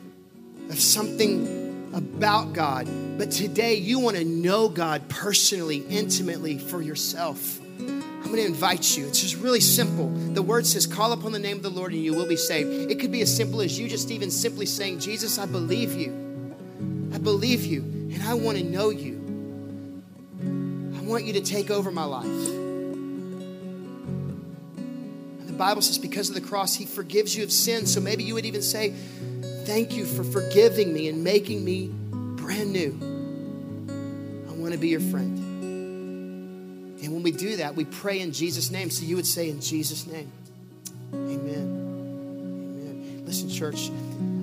of 0.69 0.79
something 0.79 1.91
about 1.95 2.53
God, 2.53 2.87
but 3.17 3.31
today 3.31 3.77
you 3.77 3.99
want 3.99 4.19
to 4.19 4.25
know 4.25 4.69
God 4.69 5.09
personally, 5.09 5.79
intimately 5.89 6.59
for 6.59 6.83
yourself. 6.83 7.59
I'm 8.27 8.33
going 8.33 8.43
to 8.43 8.49
invite 8.49 8.99
you. 8.99 9.07
It's 9.07 9.21
just 9.21 9.37
really 9.37 9.61
simple. 9.61 10.09
The 10.09 10.43
word 10.43 10.67
says, 10.67 10.85
Call 10.85 11.13
upon 11.13 11.31
the 11.31 11.39
name 11.39 11.59
of 11.59 11.63
the 11.63 11.71
Lord 11.71 11.93
and 11.93 12.03
you 12.03 12.13
will 12.13 12.27
be 12.27 12.35
saved. 12.35 12.91
It 12.91 12.99
could 12.99 13.13
be 13.13 13.21
as 13.21 13.33
simple 13.35 13.61
as 13.61 13.79
you 13.79 13.89
just 13.89 14.11
even 14.11 14.33
simply 14.33 14.67
saying, 14.67 14.99
Jesus, 14.99 15.39
I 15.39 15.47
believe 15.47 15.95
you. 15.95 16.11
I 17.15 17.19
believe 17.19 17.65
you, 17.65 17.83
and 17.83 18.21
I 18.25 18.35
want 18.35 18.59
to 18.59 18.65
know 18.65 18.91
you. 18.91 19.15
I 20.97 21.03
want 21.03 21.25
you 21.25 21.35
to 21.35 21.41
take 21.41 21.71
over 21.71 21.93
my 21.93 22.03
life. 22.03 22.27
And 22.27 23.39
the 25.49 25.53
Bible 25.53 25.83
says, 25.83 25.97
because 25.97 26.29
of 26.29 26.35
the 26.35 26.41
cross, 26.41 26.75
He 26.75 26.85
forgives 26.85 27.37
you 27.37 27.45
of 27.45 27.53
sin. 27.53 27.87
So 27.87 28.01
maybe 28.01 28.25
you 28.25 28.35
would 28.35 28.45
even 28.45 28.63
say, 28.63 28.93
Thank 29.67 29.97
you 29.97 30.05
for 30.05 30.25
forgiving 30.25 30.93
me 30.93 31.09
and 31.09 31.23
making 31.23 31.65
me 31.65 31.93
brand 32.11 32.73
new. 32.73 32.99
I 34.51 34.55
want 34.55 34.73
to 34.73 34.79
be 34.79 34.89
your 34.89 34.99
friend. 34.99 35.46
And 37.07 37.15
when 37.15 37.23
we 37.23 37.31
do 37.31 37.57
that, 37.59 37.77
we 37.77 37.85
pray 37.85 38.19
in 38.19 38.33
Jesus' 38.33 38.73
name. 38.73 38.91
So 38.91 39.05
you 39.05 39.15
would 39.15 39.27
say, 39.27 39.49
In 39.49 39.61
Jesus' 39.61 40.09
name. 40.09 40.33
Amen. 41.15 41.39
Amen. 42.83 43.23
Listen, 43.25 43.49
church, 43.49 43.91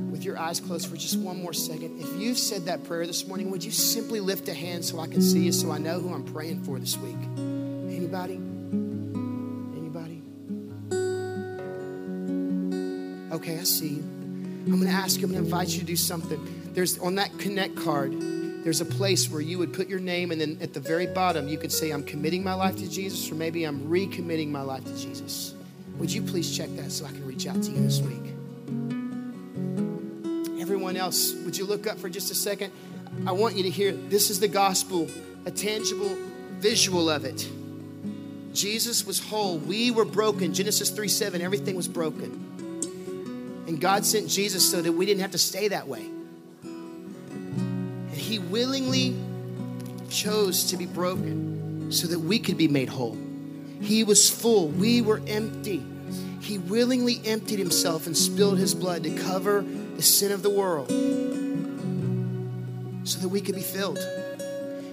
with 0.10 0.24
your 0.24 0.40
eyes 0.40 0.62
closed 0.62 0.88
for 0.88 0.96
just 0.96 1.20
one 1.20 1.42
more 1.42 1.52
second, 1.52 2.00
if 2.00 2.10
you've 2.18 2.38
said 2.38 2.66
that 2.68 2.86
prayer 2.86 3.06
this 3.06 3.28
morning, 3.28 3.52
would 3.52 3.66
you 3.66 3.72
simply 3.72 4.22
lift 4.22 4.48
a 4.48 4.54
hand 4.54 4.86
so 4.86 5.02
I 5.02 5.08
can 5.08 5.22
see 5.22 5.42
you, 5.42 5.52
so 5.52 5.72
I 5.72 5.78
know 5.78 6.00
who 6.00 6.14
I'm 6.14 6.24
praying 6.24 6.64
for 6.64 6.80
this 6.80 6.96
week? 6.98 7.18
Anybody? 7.36 8.36
Anybody? 9.76 10.22
Okay, 13.34 13.60
I 13.60 13.64
see 13.64 13.90
you. 13.90 14.04
I'm 14.04 14.80
going 14.80 14.84
to 14.84 14.90
ask 14.90 15.20
you, 15.20 15.26
I'm 15.26 15.34
going 15.34 15.44
to 15.44 15.50
invite 15.50 15.68
you 15.68 15.80
to 15.80 15.86
do 15.86 15.98
something. 15.98 16.72
There's 16.74 16.98
on 17.00 17.16
that 17.16 17.38
connect 17.40 17.76
card, 17.76 18.14
there's 18.64 18.80
a 18.80 18.86
place 18.86 19.30
where 19.30 19.42
you 19.42 19.58
would 19.58 19.74
put 19.74 19.90
your 19.90 20.00
name, 20.00 20.32
and 20.32 20.40
then 20.40 20.58
at 20.62 20.74
the 20.74 20.80
very 20.80 21.06
bottom, 21.06 21.48
you 21.50 21.58
could 21.58 21.72
say, 21.72 21.92
I'm 21.92 22.04
committing 22.04 22.44
my 22.44 22.54
life 22.54 22.78
to 22.78 22.90
Jesus, 22.90 23.30
or 23.30 23.36
maybe 23.36 23.66
I'm 23.66 23.90
recommitting 23.90 24.50
my 24.50 24.62
life 24.62 24.86
to 24.86 24.98
Jesus. 24.98 25.54
Would 25.98 26.12
you 26.12 26.22
please 26.22 26.56
check 26.56 26.70
that 26.78 26.92
so 26.92 27.06
I 27.06 27.10
can 27.10 27.26
reach 27.28 27.46
out 27.46 27.62
to 27.62 27.72
you 27.72 27.82
this 27.82 28.00
week? 28.00 28.34
Everyone, 30.62 30.96
else, 30.96 31.34
would 31.44 31.58
you 31.58 31.66
look 31.66 31.88
up 31.88 32.00
for 32.00 32.10
just 32.10 32.32
a 32.32 32.36
second? 32.36 32.72
I 33.28 33.34
want 33.34 33.58
you 33.58 33.64
to 33.64 33.70
hear 33.70 33.92
this 33.92 34.30
is 34.30 34.40
the 34.40 34.48
gospel, 34.48 35.10
a 35.46 35.52
tangible 35.52 36.16
visual 36.60 37.10
of 37.10 37.26
it. 37.26 37.48
Jesus 38.54 39.06
was 39.06 39.20
whole. 39.20 39.58
We 39.58 39.92
were 39.92 40.06
broken. 40.06 40.54
Genesis 40.54 40.90
3 40.90 41.10
7, 41.10 41.42
everything 41.42 41.76
was 41.76 41.90
broken. 41.90 43.64
And 43.68 43.82
God 43.82 44.06
sent 44.06 44.30
Jesus 44.30 44.70
so 44.70 44.82
that 44.82 44.92
we 44.92 45.06
didn't 45.06 45.22
have 45.22 45.32
to 45.32 45.38
stay 45.38 45.68
that 45.68 45.88
way. 45.88 46.10
He 48.34 48.40
willingly 48.40 49.16
chose 50.10 50.64
to 50.72 50.76
be 50.76 50.88
broken 50.88 51.92
so 51.92 52.08
that 52.08 52.18
we 52.18 52.40
could 52.40 52.58
be 52.58 52.68
made 52.68 52.90
whole. 52.90 53.16
He 53.80 54.04
was 54.04 54.28
full, 54.28 54.70
we 54.70 55.04
were 55.04 55.22
empty. 55.28 55.86
He 56.42 56.58
willingly 56.58 57.22
emptied 57.26 57.60
himself 57.60 58.08
and 58.08 58.18
spilled 58.18 58.58
his 58.58 58.74
blood 58.74 59.04
to 59.04 59.12
cover 59.12 59.62
the 59.62 60.02
sin 60.02 60.32
of 60.32 60.42
the 60.42 60.50
world 60.50 60.90
so 63.08 63.20
that 63.20 63.30
we 63.30 63.40
could 63.40 63.54
be 63.54 63.62
filled. 63.62 64.00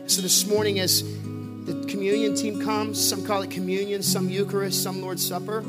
So 0.07 0.21
this 0.21 0.47
morning, 0.47 0.79
as 0.79 1.03
the 1.03 1.87
communion 1.89 2.35
team 2.35 2.63
comes, 2.63 3.03
some 3.03 3.25
call 3.25 3.41
it 3.41 3.51
communion, 3.51 4.03
some 4.03 4.29
Eucharist, 4.29 4.83
some 4.83 5.01
Lord's 5.01 5.27
Supper. 5.27 5.65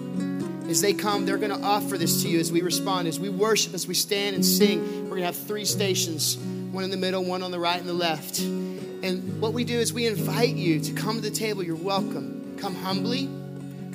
As 0.68 0.82
they 0.82 0.92
come, 0.92 1.26
they're 1.26 1.38
going 1.38 1.58
to 1.58 1.66
offer 1.66 1.98
this 1.98 2.22
to 2.24 2.28
you 2.28 2.38
as 2.42 2.52
we 2.52 2.64
respond, 2.64 3.08
as 3.08 3.18
we 3.18 3.30
worship, 3.30 3.74
as 3.74 3.88
we 3.88 3.94
stand 3.94 4.36
and 4.36 4.46
sing. 4.46 5.04
We're 5.04 5.12
going 5.12 5.22
to 5.22 5.28
have 5.28 5.38
three 5.38 5.64
stations 5.64 6.38
one 6.72 6.84
in 6.84 6.90
the 6.90 6.98
middle, 6.98 7.24
one 7.24 7.44
on 7.44 7.52
the 7.52 7.60
right, 7.60 7.80
and 7.80 7.88
the 7.88 7.94
left. 7.94 8.40
And 8.40 9.42
what 9.42 9.54
we 9.54 9.64
do 9.64 9.78
is 9.78 9.92
we 9.92 10.08
invite 10.08 10.56
you 10.56 10.80
to 10.80 10.94
come 10.94 11.16
to 11.16 11.22
the 11.22 11.32
table. 11.32 11.64
You're 11.64 11.76
welcome. 11.76 12.56
Come 12.60 12.76
humbly, 12.76 13.28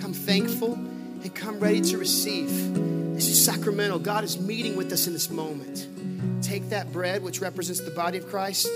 come 0.01 0.13
thankful, 0.13 0.75
and 0.75 1.35
come 1.35 1.61
ready 1.61 1.81
to 1.81 1.99
receive. 1.99 2.51
This 3.15 3.29
is 3.29 3.43
sacramental. 3.45 3.99
God 3.99 4.25
is 4.25 4.39
meeting 4.39 4.77
with 4.77 4.93
us 4.93 5.07
in 5.07 5.13
this 5.13 5.31
moment. 5.31 5.87
Take 6.43 6.69
that 6.71 6.93
bread, 6.93 7.23
which 7.23 7.41
represents 7.41 7.81
the 7.81 7.91
body 7.93 8.19
of 8.19 8.29
Christ, 8.29 8.69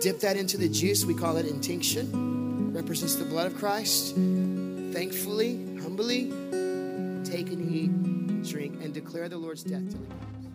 dip 0.00 0.20
that 0.20 0.36
into 0.36 0.56
the 0.56 0.68
juice. 0.68 1.04
We 1.04 1.14
call 1.14 1.36
it 1.36 1.46
intinction, 1.46 2.72
represents 2.72 3.16
the 3.16 3.24
blood 3.24 3.46
of 3.46 3.56
Christ. 3.56 4.14
Thankfully, 4.14 5.56
humbly, 5.82 6.30
take 7.24 7.48
and 7.50 7.72
eat, 7.72 8.48
drink, 8.48 8.82
and 8.82 8.94
declare 8.94 9.28
the 9.28 9.38
Lord's 9.38 9.62
death 9.62 9.90
till 9.90 10.00
he 10.00 10.06
comes. 10.06 10.47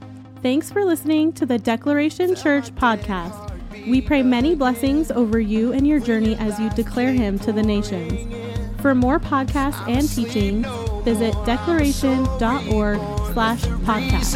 Thanks 0.43 0.69
for 0.69 0.83
listening 0.83 1.31
to 1.33 1.45
the 1.45 1.57
Declaration 1.57 2.35
Church 2.35 2.75
podcast. 2.75 3.87
We 3.87 4.01
pray 4.01 4.23
many 4.23 4.55
blessings 4.55 5.09
over 5.09 5.39
you 5.39 5.71
and 5.71 5.87
your 5.87 6.01
journey 6.01 6.35
as 6.35 6.59
you 6.59 6.69
declare 6.71 7.13
him 7.13 7.39
to 7.39 7.53
the 7.53 7.63
nations. 7.63 8.11
For 8.81 8.93
more 8.93 9.21
podcasts 9.21 9.79
and 9.87 10.05
teachings, 10.09 10.67
visit 11.05 11.33
declaration.org 11.45 12.99
slash 13.33 13.61
podcast. 13.85 14.33